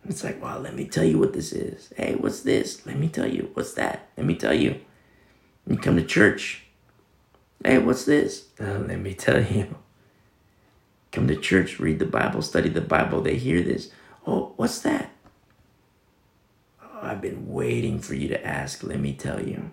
[0.08, 1.92] It's like, well, let me tell you what this is.
[1.98, 2.86] Hey, what's this?
[2.86, 3.50] Let me tell you.
[3.54, 4.08] What's that?
[4.16, 4.80] Let me tell you.
[5.68, 6.64] You come to church.
[7.64, 8.46] Hey, what's this?
[8.60, 9.76] Uh, let me tell you.
[11.12, 13.22] Come to church, read the Bible, study the Bible.
[13.22, 13.90] They hear this.
[14.28, 15.12] Oh, what's that?
[17.06, 18.84] I've been waiting for you to ask.
[18.84, 19.72] Let me tell you.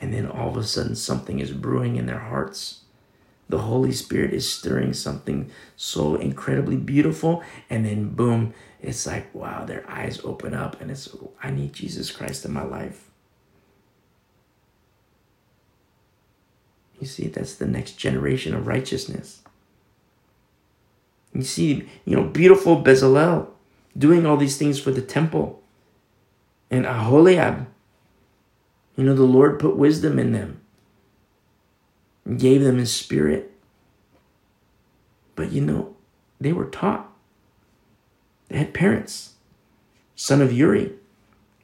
[0.00, 2.82] And then all of a sudden, something is brewing in their hearts.
[3.48, 7.42] The Holy Spirit is stirring something so incredibly beautiful.
[7.70, 11.08] And then, boom, it's like, wow, their eyes open up and it's,
[11.42, 13.08] I need Jesus Christ in my life.
[17.00, 19.42] You see, that's the next generation of righteousness.
[21.34, 23.48] You see, you know, beautiful Bezalel
[23.96, 25.62] doing all these things for the temple.
[26.70, 27.66] And Aholiab
[28.96, 30.60] you know, the Lord put wisdom in them
[32.24, 33.52] and gave them his spirit.
[35.34, 35.94] But you know,
[36.40, 37.12] they were taught.
[38.48, 39.34] They had parents.
[40.14, 40.92] Son of Uri,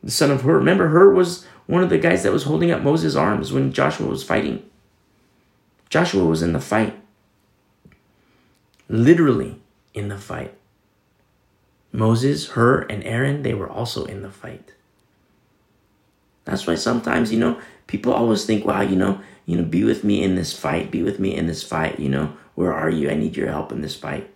[0.04, 0.58] the son of Hur.
[0.58, 4.06] Remember, Hur was one of the guys that was holding up Moses' arms when Joshua
[4.06, 4.68] was fighting.
[5.88, 6.98] Joshua was in the fight.
[8.90, 9.58] Literally
[9.94, 10.54] in the fight.
[11.92, 14.72] Moses, Hur, and Aaron, they were also in the fight.
[16.44, 20.02] That's why sometimes, you know, people always think, wow, you know, you know, be with
[20.02, 23.10] me in this fight, be with me in this fight, you know, where are you?
[23.10, 24.28] I need your help in this fight.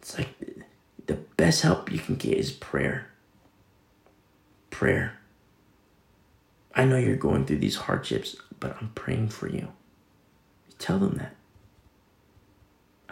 [0.00, 0.28] It's like
[1.06, 3.08] the best help you can get is prayer.
[4.70, 5.18] Prayer.
[6.74, 9.68] I know you're going through these hardships, but I'm praying for you.
[10.78, 11.34] Tell them that.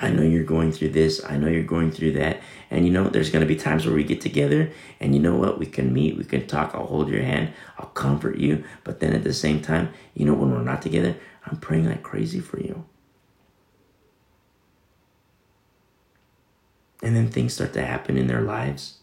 [0.00, 1.24] I know you're going through this.
[1.24, 2.40] I know you're going through that.
[2.70, 4.70] And you know, there's going to be times where we get together
[5.00, 5.58] and you know what?
[5.58, 6.74] We can meet, we can talk.
[6.74, 8.64] I'll hold your hand, I'll comfort you.
[8.84, 12.02] But then at the same time, you know, when we're not together, I'm praying like
[12.02, 12.84] crazy for you.
[17.02, 18.98] And then things start to happen in their lives.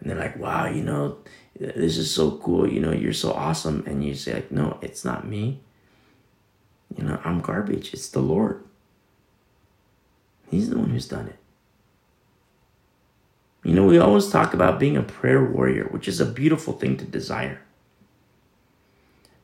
[0.00, 1.18] And they're like, wow, you know,
[1.58, 2.70] this is so cool.
[2.70, 3.82] You know, you're so awesome.
[3.86, 5.60] And you say, like, no, it's not me.
[6.96, 7.92] You know, I'm garbage.
[7.92, 8.67] It's the Lord.
[10.50, 11.38] He's the one who's done it.
[13.64, 16.96] You know, we always talk about being a prayer warrior, which is a beautiful thing
[16.96, 17.60] to desire.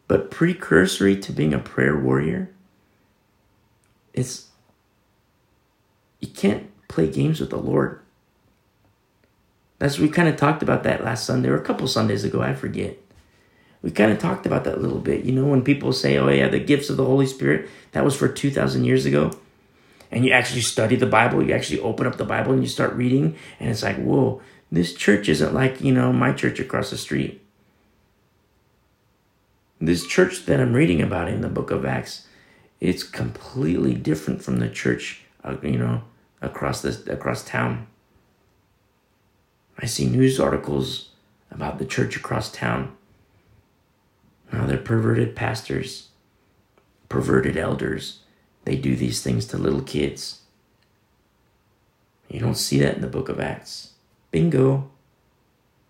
[0.08, 2.50] But precursory to being a prayer warrior
[4.12, 4.48] is
[6.20, 8.00] you can't play games with the Lord.
[9.78, 12.54] That's we kind of talked about that last Sunday or a couple Sundays ago, I
[12.54, 12.96] forget.
[13.82, 15.24] We kind of talked about that a little bit.
[15.24, 18.16] You know, when people say, "Oh yeah, the gifts of the Holy Spirit," that was
[18.16, 19.32] for 2000 years ago
[20.14, 22.94] and you actually study the Bible, you actually open up the Bible and you start
[22.94, 24.40] reading, and it's like, whoa,
[24.70, 27.42] this church isn't like, you know, my church across the street.
[29.80, 32.28] This church that I'm reading about in the book of Acts,
[32.80, 36.04] it's completely different from the church, uh, you know,
[36.40, 37.88] across this across town.
[39.80, 41.08] I see news articles
[41.50, 42.94] about the church across town.
[44.52, 46.10] Now they're perverted pastors,
[47.08, 48.20] perverted elders,
[48.64, 50.40] they do these things to little kids.
[52.28, 53.92] You don't see that in the book of Acts.
[54.30, 54.90] Bingo.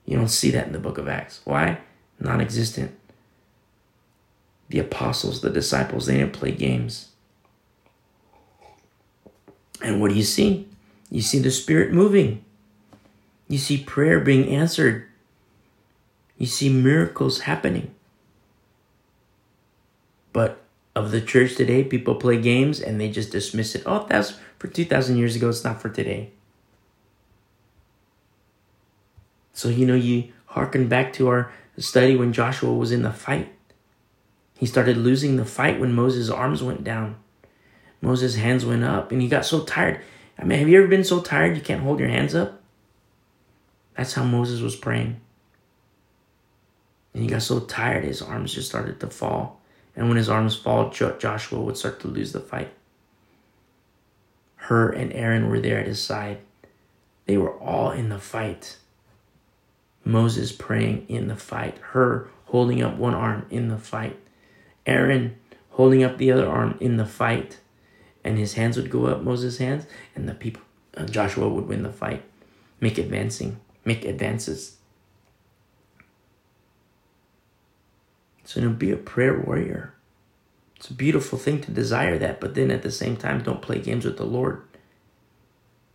[0.04, 1.40] You don't see that in the book of Acts.
[1.44, 1.78] Why?
[2.20, 2.96] Non existent.
[4.68, 7.10] The apostles, the disciples, they didn't play games.
[9.82, 10.68] And what do you see?
[11.10, 12.44] You see the Spirit moving.
[13.48, 15.06] You see prayer being answered.
[16.38, 17.94] You see miracles happening.
[20.32, 20.63] But
[20.94, 23.82] of the church today, people play games and they just dismiss it.
[23.86, 26.30] Oh, that's for 2,000 years ago, it's not for today.
[29.52, 33.52] So, you know, you hearken back to our study when Joshua was in the fight.
[34.56, 37.16] He started losing the fight when Moses' arms went down.
[38.00, 40.00] Moses' hands went up and he got so tired.
[40.38, 42.60] I mean, have you ever been so tired you can't hold your hands up?
[43.96, 45.20] That's how Moses was praying.
[47.12, 49.60] And he got so tired, his arms just started to fall.
[49.96, 52.72] And when his arms fall, Joshua would start to lose the fight.
[54.56, 56.38] Hur and Aaron were there at his side.
[57.26, 58.78] They were all in the fight.
[60.04, 61.78] Moses praying in the fight.
[61.78, 64.18] Hur holding up one arm in the fight.
[64.86, 65.36] Aaron
[65.70, 67.58] holding up the other arm in the fight.
[68.22, 70.62] And his hands would go up, Moses' hands, and the people,
[70.96, 72.22] uh, Joshua would win the fight,
[72.80, 74.76] make advancing, make advances.
[78.44, 79.94] So, you know, be a prayer warrior.
[80.76, 83.78] It's a beautiful thing to desire that, but then at the same time, don't play
[83.78, 84.62] games with the Lord.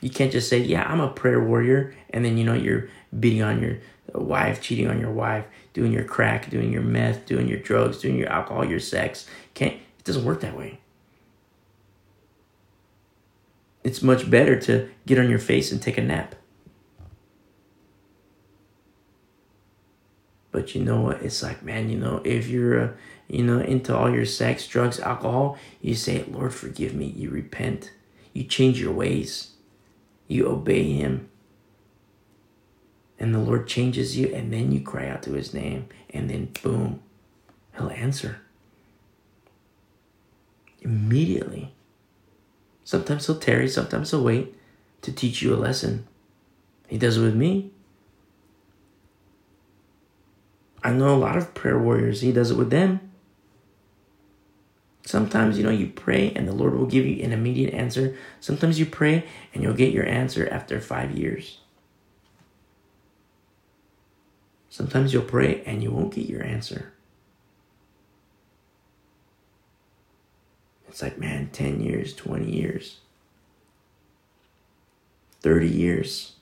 [0.01, 3.43] You can't just say, Yeah, I'm a prayer warrior, and then you know you're beating
[3.43, 3.77] on your
[4.13, 8.17] wife, cheating on your wife, doing your crack, doing your meth, doing your drugs, doing
[8.17, 9.27] your alcohol, your sex.
[9.53, 10.79] Can't it doesn't work that way.
[13.83, 16.35] It's much better to get on your face and take a nap.
[20.51, 21.21] But you know what?
[21.21, 22.89] It's like, man, you know, if you're, uh,
[23.27, 27.05] you know, into all your sex, drugs, alcohol, you say, Lord, forgive me.
[27.05, 27.91] You repent.
[28.33, 29.51] You change your ways.
[30.27, 31.29] You obey Him.
[33.19, 36.49] And the Lord changes you, and then you cry out to His name, and then
[36.63, 37.01] boom,
[37.77, 38.41] He'll answer.
[40.81, 41.73] Immediately.
[42.83, 44.55] Sometimes He'll tarry, sometimes He'll wait
[45.01, 46.07] to teach you a lesson.
[46.87, 47.71] He does it with me.
[50.83, 53.01] I know a lot of prayer warriors, he does it with them.
[55.05, 58.15] Sometimes, you know, you pray and the Lord will give you an immediate answer.
[58.39, 61.57] Sometimes you pray and you'll get your answer after five years.
[64.69, 66.93] Sometimes you'll pray and you won't get your answer.
[70.87, 72.97] It's like, man, 10 years, 20 years,
[75.41, 76.35] 30 years.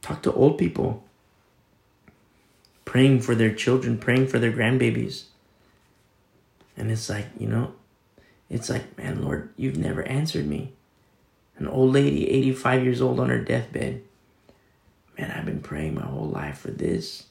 [0.00, 1.05] Talk to old people
[2.86, 5.24] praying for their children, praying for their grandbabies.
[6.78, 7.74] And it's like, you know,
[8.48, 10.72] it's like, man, Lord, you've never answered me.
[11.58, 14.02] An old lady, 85 years old on her deathbed.
[15.18, 17.24] Man, I've been praying my whole life for this.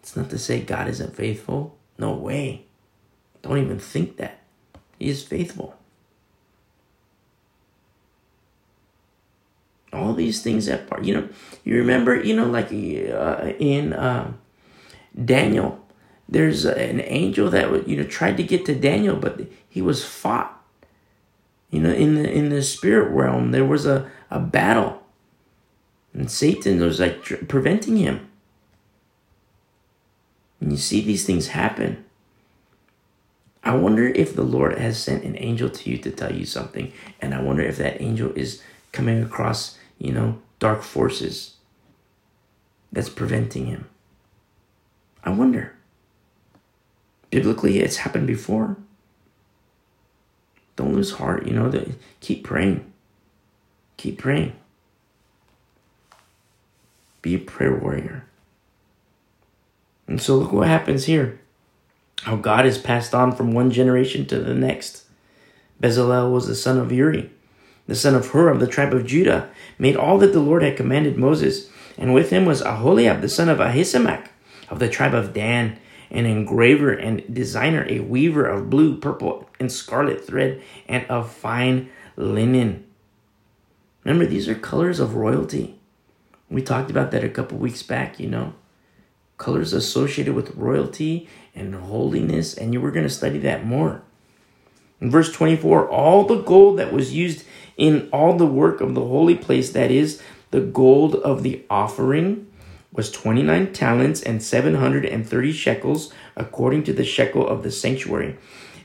[0.00, 1.76] It's not to say God isn't faithful.
[1.98, 2.64] No way.
[3.42, 4.40] Don't even think that.
[4.98, 5.76] He is faithful.
[9.94, 11.28] All these things that part you know
[11.64, 14.32] you remember you know like uh, in uh,
[15.24, 15.80] daniel
[16.28, 20.04] there's an angel that would you know tried to get to daniel but he was
[20.04, 20.54] fought
[21.74, 23.50] you know in the in the spirit realm.
[23.50, 25.02] There was a, a battle.
[26.12, 28.28] And satan was like tr- preventing him.
[30.60, 32.04] And you see these things happen.
[33.64, 36.92] I wonder if the lord has sent an angel to you to tell you something.
[37.20, 41.54] And i wonder if that angel is coming across you know, dark forces
[42.92, 43.88] that's preventing him.
[45.22, 45.74] I wonder.
[47.30, 48.76] Biblically, it's happened before.
[50.76, 51.72] Don't lose heart, you know,
[52.20, 52.92] keep praying.
[53.96, 54.54] Keep praying.
[57.22, 58.24] Be a prayer warrior.
[60.06, 61.40] And so look what happens here.
[62.22, 65.04] How God is passed on from one generation to the next.
[65.80, 67.30] Bezalel was the son of Uri
[67.86, 70.76] the son of Hur of the tribe of Judah, made all that the Lord had
[70.76, 71.70] commanded Moses.
[71.96, 74.28] And with him was Aholiab, the son of Ahisamach,
[74.68, 75.78] of the tribe of Dan,
[76.10, 81.90] an engraver and designer, a weaver of blue, purple, and scarlet thread, and of fine
[82.16, 82.84] linen.
[84.04, 85.78] Remember, these are colors of royalty.
[86.50, 88.54] We talked about that a couple weeks back, you know.
[89.38, 94.02] Colors associated with royalty and holiness, and you were going to study that more.
[95.00, 97.44] In verse 24, all the gold that was used
[97.76, 102.46] in all the work of the holy place, that is, the gold of the offering,
[102.92, 108.36] was 29 talents and 730 shekels, according to the shekel of the sanctuary.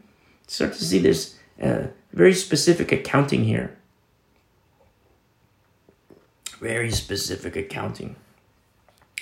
[0.46, 3.76] Start to see this uh, very specific accounting here.
[6.60, 8.14] Very specific accounting.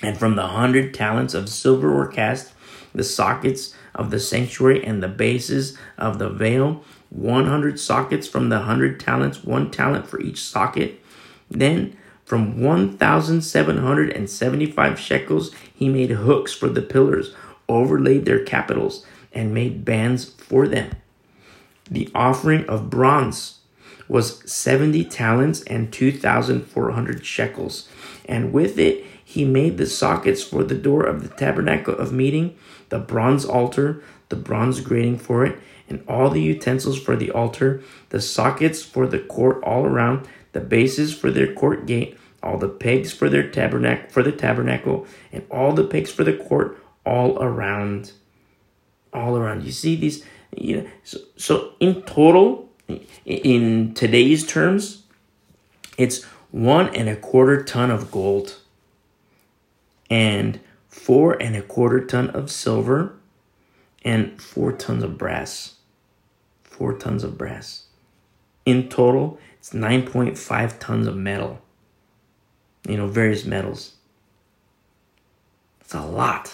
[0.01, 2.53] And from the hundred talents of silver were cast
[2.93, 8.57] the sockets of the sanctuary and the bases of the veil 100 sockets from the
[8.57, 11.01] 100 talents, one talent for each socket.
[11.49, 11.97] Then
[12.27, 17.33] From 1,775 shekels, he made hooks for the pillars,
[17.69, 20.91] overlaid their capitals, and made bands for them.
[21.89, 23.59] The offering of bronze
[24.09, 27.87] was 70 talents and 2,400 shekels.
[28.25, 32.57] And with it, he made the sockets for the door of the tabernacle of meeting,
[32.89, 35.57] the bronze altar, the bronze grating for it,
[35.89, 40.59] and all the utensils for the altar, the sockets for the court all around, the
[40.59, 45.45] bases for their court gate, all the pegs for their tabernacle for the tabernacle, and
[45.49, 48.11] all the pegs for the court all around.
[49.13, 49.63] All around.
[49.63, 50.23] You see these
[50.55, 52.69] you know, so, so in total,
[53.25, 55.03] in today's terms,
[55.97, 58.59] it's one and a quarter ton of gold
[60.09, 63.15] and four and a quarter ton of silver
[64.03, 65.75] and four tons of brass.
[66.77, 67.85] Four tons of brass.
[68.63, 71.59] In total, it's 9.5 tons of metal.
[72.87, 73.95] You know, various metals.
[75.81, 76.53] It's a lot.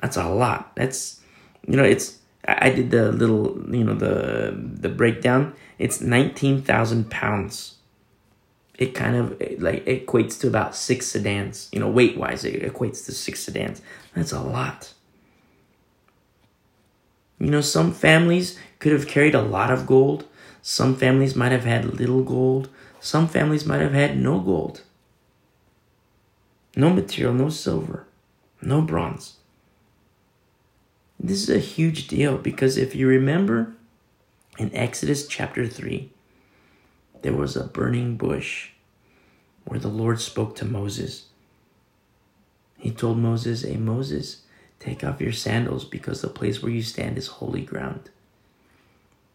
[0.00, 0.76] That's a lot.
[0.76, 1.20] That's,
[1.66, 5.54] you know, it's, I did the little, you know, the, the breakdown.
[5.80, 7.78] It's 19,000 pounds.
[8.78, 9.30] It kind of
[9.60, 13.82] like equates to about six sedans, you know, weight wise, it equates to six sedans.
[14.14, 14.93] That's a lot.
[17.38, 20.26] You know, some families could have carried a lot of gold.
[20.62, 22.68] Some families might have had little gold.
[23.00, 24.82] Some families might have had no gold.
[26.76, 28.06] No material, no silver,
[28.60, 29.36] no bronze.
[31.20, 33.74] This is a huge deal because if you remember
[34.58, 36.10] in Exodus chapter 3,
[37.22, 38.70] there was a burning bush
[39.64, 41.26] where the Lord spoke to Moses.
[42.78, 44.43] He told Moses, Hey, Moses,
[44.84, 48.10] take off your sandals because the place where you stand is holy ground.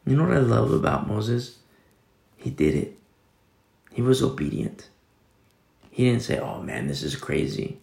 [0.05, 1.57] You know what I love about Moses?
[2.37, 2.97] He did it.
[3.91, 4.89] He was obedient.
[5.89, 7.79] He didn't say, Oh man, this is crazy.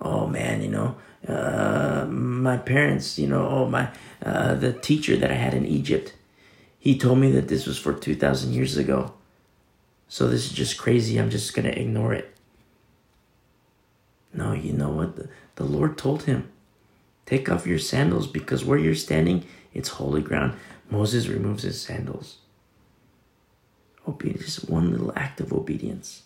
[0.00, 0.96] Oh man, you know,
[1.28, 3.90] uh, my parents, you know, oh my,
[4.24, 6.14] uh, the teacher that I had in Egypt,
[6.78, 9.12] he told me that this was for 2,000 years ago.
[10.08, 11.18] So this is just crazy.
[11.18, 12.34] I'm just going to ignore it.
[14.32, 15.16] No, you know what?
[15.16, 16.50] The, the Lord told him,
[17.30, 20.58] take off your sandals because where you're standing, it's holy ground.
[20.90, 22.38] Moses removes his sandals.
[24.06, 26.24] Obedience, just one little act of obedience.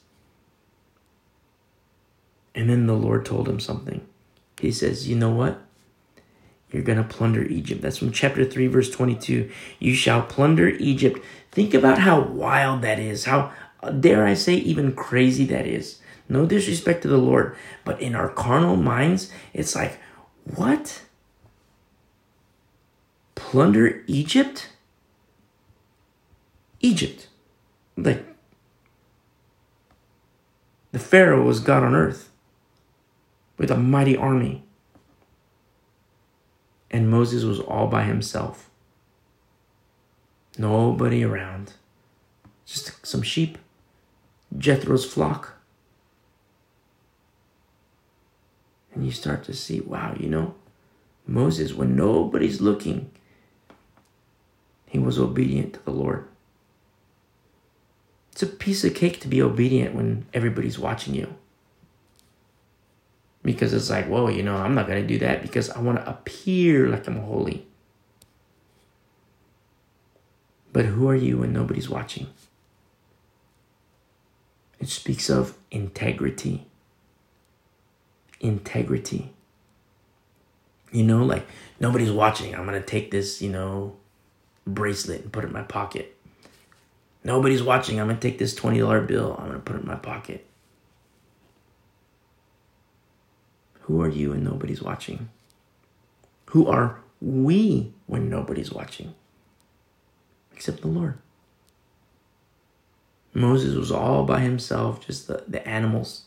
[2.55, 4.07] And then the Lord told him something.
[4.59, 5.61] He says, You know what?
[6.71, 7.83] You're going to plunder Egypt.
[7.83, 9.51] That's from chapter 3, verse 22.
[9.79, 11.21] You shall plunder Egypt.
[11.53, 13.27] Think about how wild that is.
[13.27, 13.53] How,
[14.01, 16.01] dare I say, even crazy that is.
[16.29, 17.55] No disrespect to the Lord,
[17.85, 19.99] but in our carnal minds, it's like,
[20.45, 21.03] what?
[23.35, 24.69] Plunder Egypt?
[26.81, 27.29] Egypt.
[27.97, 28.25] Like,
[30.93, 32.31] the Pharaoh was God on earth
[33.57, 34.65] with a mighty army.
[36.91, 38.71] And Moses was all by himself.
[40.57, 41.73] Nobody around.
[42.65, 43.59] Just some sheep.
[44.57, 45.54] Jethro's flock.
[48.95, 50.55] And you start to see, wow, you know,
[51.27, 53.11] Moses, when nobody's looking,
[54.87, 56.29] he was obedient to the Lord.
[58.33, 61.35] It's a piece of cake to be obedient when everybody's watching you
[63.45, 65.99] because it's like, whoa, you know, I'm not going to do that because I want
[65.99, 67.67] to appear like I'm holy.
[70.73, 72.27] But who are you when nobody's watching?
[74.81, 76.67] It speaks of integrity.
[78.41, 79.31] Integrity.
[80.93, 81.47] You know, like
[81.81, 82.55] nobody's watching.
[82.55, 83.97] I'm going to take this, you know,
[84.67, 86.17] bracelet and put it in my pocket.
[87.25, 87.99] Nobody's watching.
[87.99, 89.35] I'm going to take this $20 bill.
[89.39, 90.47] I'm going to put it in my pocket.
[93.83, 95.29] Who are you when nobody's watching?
[96.51, 99.15] Who are we when nobody's watching?
[100.55, 101.19] Except the Lord.
[103.35, 106.25] Moses was all by himself, just the, the animals.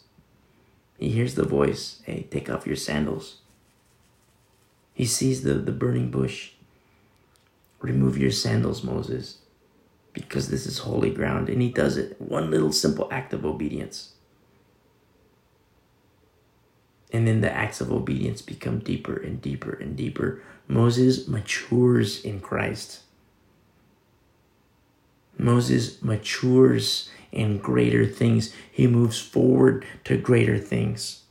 [0.97, 3.37] He hears the voice hey, take off your sandals.
[4.93, 6.51] He sees the, the burning bush.
[7.79, 9.37] Remove your sandals, Moses,
[10.11, 11.49] because this is holy ground.
[11.49, 12.19] And he does it.
[12.19, 14.13] One little simple act of obedience.
[17.11, 20.41] And then the acts of obedience become deeper and deeper and deeper.
[20.67, 23.01] Moses matures in Christ.
[25.37, 28.53] Moses matures in greater things.
[28.71, 31.23] He moves forward to greater things.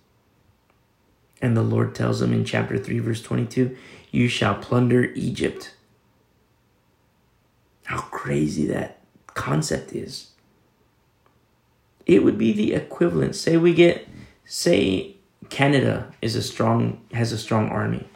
[1.42, 3.76] And the Lord tells him in chapter 3, verse 22
[4.10, 5.74] You shall plunder Egypt.
[7.84, 9.00] How crazy that
[9.34, 10.30] concept is.
[12.06, 13.34] it would be the equivalent.
[13.36, 14.08] Say we get,
[14.44, 15.16] say
[15.50, 18.08] Canada is a strong has a strong army,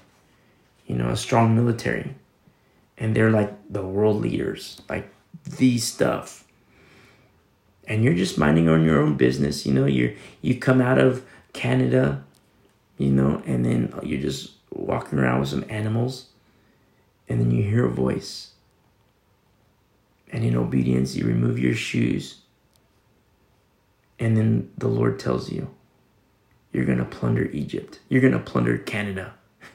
[0.86, 2.14] you know, a strong military,
[2.98, 5.12] and they're like the world leaders, like
[5.58, 6.44] the stuff.
[7.90, 9.84] And you're just minding on your own business, you know.
[9.84, 12.24] you're you come out of Canada,
[12.96, 16.28] you know, and then you're just walking around with some animals,
[17.28, 18.52] and then you hear a voice.
[20.32, 22.40] And in obedience, you remove your shoes
[24.20, 25.74] and then the Lord tells you,
[26.72, 28.00] you're going to plunder Egypt.
[28.08, 29.32] You're going to plunder Canada.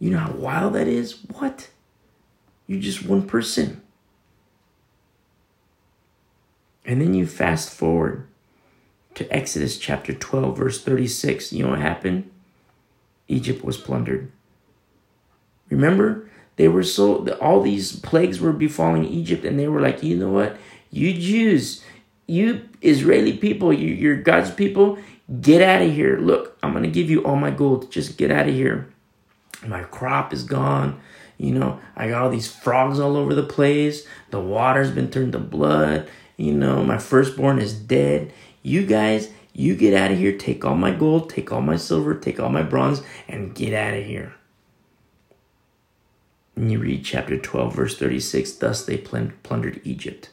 [0.00, 1.18] you know how wild that is?
[1.26, 1.68] What?
[2.66, 3.82] You're just one person.
[6.84, 8.26] And then you fast forward
[9.14, 11.52] to Exodus chapter 12, verse 36.
[11.52, 12.30] You know what happened?
[13.28, 14.30] Egypt was plundered.
[15.70, 20.16] Remember, they were so, all these plagues were befalling Egypt, and they were like, you
[20.16, 20.56] know what?
[20.90, 21.82] You Jews,
[22.26, 24.98] you Israeli people, you, you're God's people,
[25.40, 26.18] get out of here.
[26.18, 27.90] Look, I'm going to give you all my gold.
[27.90, 28.88] Just get out of here.
[29.66, 31.00] My crop is gone.
[31.38, 34.06] You know, I got all these frogs all over the place.
[34.30, 36.08] The water's been turned to blood.
[36.36, 38.32] You know, my firstborn is dead.
[38.62, 40.36] You guys, you get out of here.
[40.36, 43.94] Take all my gold, take all my silver, take all my bronze, and get out
[43.94, 44.34] of here.
[46.56, 50.30] And you read chapter 12, verse 36 Thus they plundered Egypt.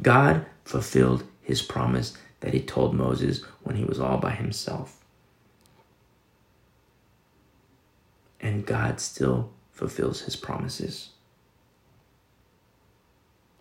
[0.00, 5.04] God fulfilled his promise that he told Moses when he was all by himself.
[8.40, 11.10] And God still fulfills his promises.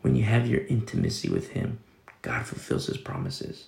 [0.07, 1.79] When you have your intimacy with him,
[2.21, 3.65] God fulfills his promises.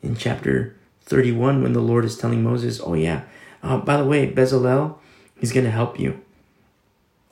[0.00, 3.24] In chapter 31, when the Lord is telling Moses, Oh, yeah,
[3.62, 4.96] uh, by the way, Bezalel,
[5.38, 6.18] he's going to help you.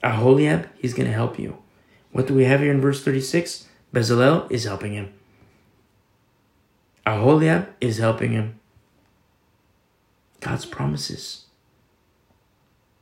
[0.02, 1.56] Aholiab, he's going to help you.
[2.12, 3.66] What do we have here in verse 36?
[3.94, 5.14] Bezalel is helping him.
[7.06, 8.60] Aholiab is helping him.
[10.40, 11.46] God's promises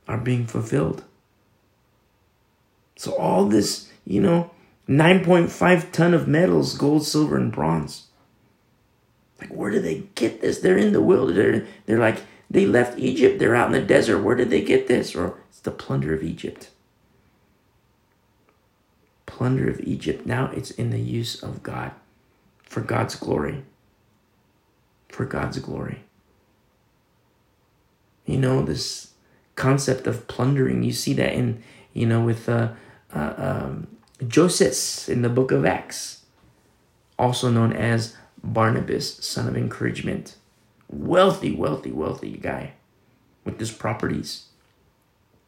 [0.07, 1.03] are being fulfilled.
[2.97, 4.51] So all this, you know,
[4.89, 8.07] 9.5 ton of metals, gold, silver, and bronze.
[9.39, 10.59] Like, where do they get this?
[10.59, 11.37] They're in the wilderness.
[11.37, 13.39] They're, they're like, they left Egypt.
[13.39, 14.21] They're out in the desert.
[14.21, 15.15] Where did they get this?
[15.15, 16.69] Or it's the plunder of Egypt
[19.37, 20.25] plunder of Egypt.
[20.25, 21.91] Now it's in the use of God
[22.63, 23.63] for God's glory.
[25.09, 25.99] For God's glory.
[28.25, 29.11] You know, this
[29.55, 31.61] concept of plundering, you see that in,
[31.93, 32.69] you know, with uh,
[33.13, 33.87] uh, um,
[34.27, 36.23] Joseph in the book of Acts,
[37.17, 40.35] also known as Barnabas, son of encouragement.
[40.89, 42.73] Wealthy, wealthy, wealthy guy
[43.43, 44.45] with his properties.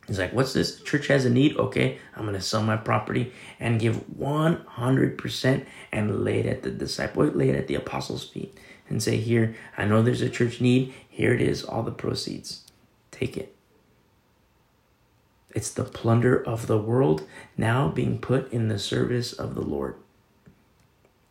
[0.07, 0.81] He's like, what's this?
[0.81, 1.55] Church has a need.
[1.55, 6.71] Okay, I'm going to sell my property and give 100% and lay it at the
[6.71, 8.57] disciple, lay it at the apostles' feet
[8.89, 10.93] and say, here, I know there's a church need.
[11.07, 12.65] Here it is, all the proceeds.
[13.11, 13.55] Take it.
[15.51, 17.27] It's the plunder of the world
[17.57, 19.95] now being put in the service of the Lord.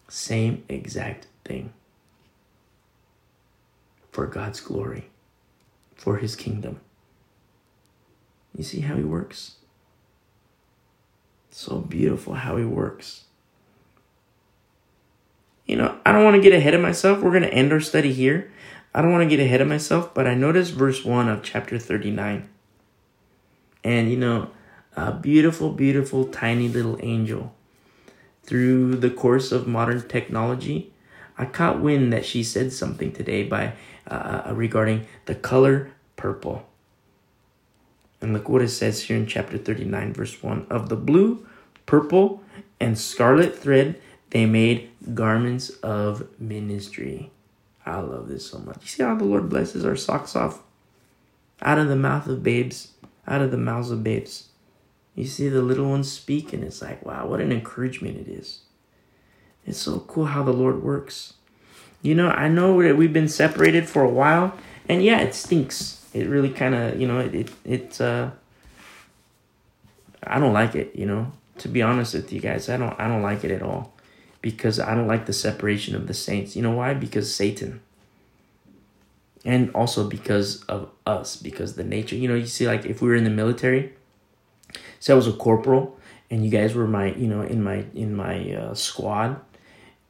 [0.09, 1.73] Same exact thing.
[4.11, 5.11] For God's glory,
[5.95, 6.81] for his kingdom.
[8.57, 9.57] You see how he works?
[11.51, 13.24] So beautiful how he works.
[15.66, 17.20] You know, I don't want to get ahead of myself.
[17.20, 18.51] We're going to end our study here.
[18.95, 21.78] I don't want to get ahead of myself, but I noticed verse 1 of chapter
[21.78, 22.49] 39.
[23.84, 24.50] And, you know,
[24.96, 27.55] a beautiful, beautiful, tiny little angel.
[28.42, 30.92] Through the course of modern technology,
[31.36, 33.74] I caught wind that she said something today by
[34.10, 36.66] uh, uh regarding the color purple.
[38.20, 40.66] And look what it says here in chapter 39, verse 1.
[40.70, 41.46] Of the blue,
[41.86, 42.42] purple,
[42.80, 44.00] and scarlet thread,
[44.30, 47.30] they made garments of ministry.
[47.86, 48.78] I love this so much.
[48.82, 50.62] You see how the Lord blesses our socks off?
[51.62, 52.92] Out of the mouth of babes,
[53.28, 54.48] out of the mouths of babes.
[55.14, 58.60] You see the little ones speak, and it's like, wow, what an encouragement it is.
[59.66, 61.34] It's so cool how the Lord works.
[62.02, 64.56] You know, I know that we've been separated for a while,
[64.88, 68.30] and yeah, it stinks it really kind of you know it it, it uh,
[70.24, 70.94] I don't like it.
[70.94, 73.62] You know, to be honest with you guys, I don't I don't like it at
[73.62, 73.94] all
[74.40, 76.56] because I don't like the separation of the saints.
[76.56, 76.94] You know why?
[76.94, 77.80] Because Satan.
[79.44, 82.16] And also because of us, because the nature.
[82.16, 83.94] You know, you see, like if we were in the military,
[85.01, 85.98] so I was a corporal,
[86.31, 89.40] and you guys were my, you know, in my in my uh, squad,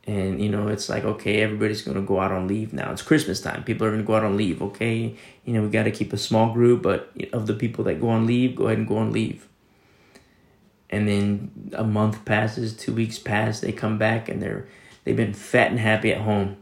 [0.05, 3.43] and you know it's like okay everybody's gonna go out on leave now it's christmas
[3.43, 5.15] time people are gonna go out on leave okay
[5.45, 8.09] you know we got to keep a small group but of the people that go
[8.09, 9.49] on leave go ahead and go on leave
[10.91, 14.67] and then a month passes, two weeks pass, they come back and they're
[15.05, 16.57] they've been fat and happy at home.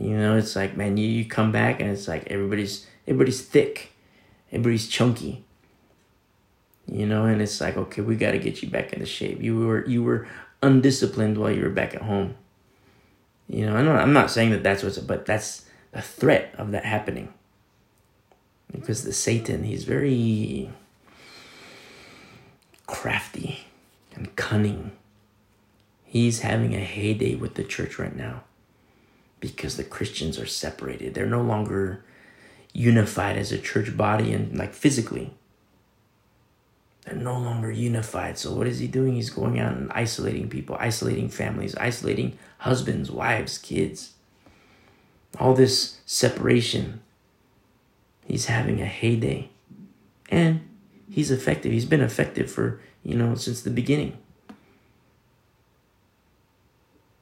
[0.00, 3.92] You know, it's like man, you, you come back and it's like everybody's everybody's thick,
[4.50, 5.44] everybody's chunky.
[6.86, 9.42] You know, and it's like okay, we got to get you back into shape.
[9.42, 10.26] You were you were
[10.62, 12.34] undisciplined while you were back at home.
[13.46, 16.70] You know, I know I'm not saying that that's what's, but that's the threat of
[16.70, 17.34] that happening.
[18.72, 20.70] Because the Satan, he's very
[22.86, 23.66] crafty
[24.14, 24.92] and cunning.
[26.04, 28.44] He's having a heyday with the church right now
[29.40, 31.14] because the Christians are separated.
[31.14, 32.04] They're no longer
[32.72, 35.32] unified as a church body and like physically.
[37.04, 38.38] They're no longer unified.
[38.38, 39.14] So what is he doing?
[39.14, 44.12] He's going out and isolating people, isolating families, isolating husbands, wives, kids.
[45.38, 47.00] All this separation.
[48.26, 49.48] He's having a heyday.
[50.30, 50.60] And
[51.10, 51.72] he's effective.
[51.72, 54.18] He's been effective for, you know, since the beginning.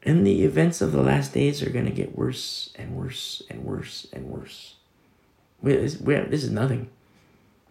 [0.02, 3.64] And the events of the last days are going to get worse and worse and
[3.64, 4.76] worse and worse.
[5.60, 6.88] We, this, we, this is nothing.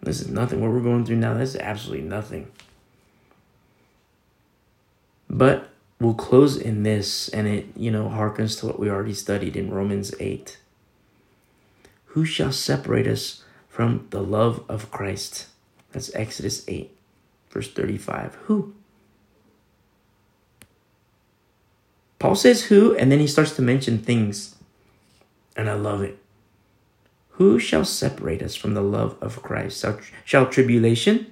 [0.01, 0.61] This is nothing.
[0.61, 2.51] What we're going through now, this is absolutely nothing.
[5.29, 9.55] But we'll close in this, and it, you know, harkens to what we already studied
[9.55, 10.57] in Romans 8.
[12.07, 15.47] Who shall separate us from the love of Christ?
[15.91, 16.95] That's Exodus 8,
[17.49, 18.35] verse 35.
[18.43, 18.73] Who?
[22.19, 24.55] Paul says who, and then he starts to mention things.
[25.55, 26.17] And I love it.
[27.31, 29.81] Who shall separate us from the love of Christ?
[29.81, 31.27] Shall, shall tribulation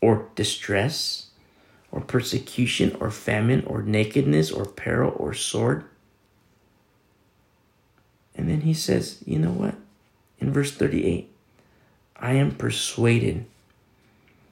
[0.00, 1.26] or distress
[1.92, 5.84] or persecution or famine or nakedness or peril or sword?
[8.34, 9.74] And then he says, you know what?
[10.38, 11.30] In verse 38,
[12.16, 13.46] I am persuaded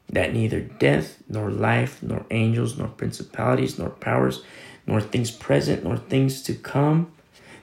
[0.08, 4.42] that neither death, nor life, nor angels, nor principalities, nor powers,
[4.86, 7.12] nor things present, nor things to come,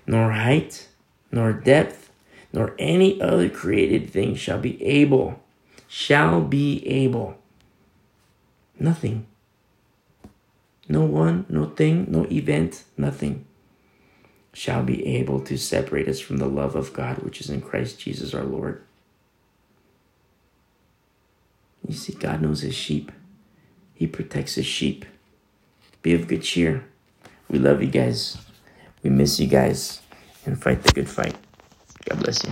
[0.05, 0.87] nor height,
[1.31, 2.11] nor depth,
[2.53, 5.41] nor any other created thing shall be able,
[5.87, 7.37] shall be able.
[8.79, 9.25] Nothing.
[10.89, 13.45] No one, no thing, no event, nothing
[14.53, 17.99] shall be able to separate us from the love of God which is in Christ
[17.99, 18.81] Jesus our Lord.
[21.87, 23.11] You see, God knows his sheep.
[23.93, 25.05] He protects his sheep.
[26.01, 26.85] Be of good cheer.
[27.51, 28.37] We love you guys.
[29.03, 30.01] We miss you guys.
[30.45, 31.35] And fight the good fight.
[32.09, 32.51] God bless you.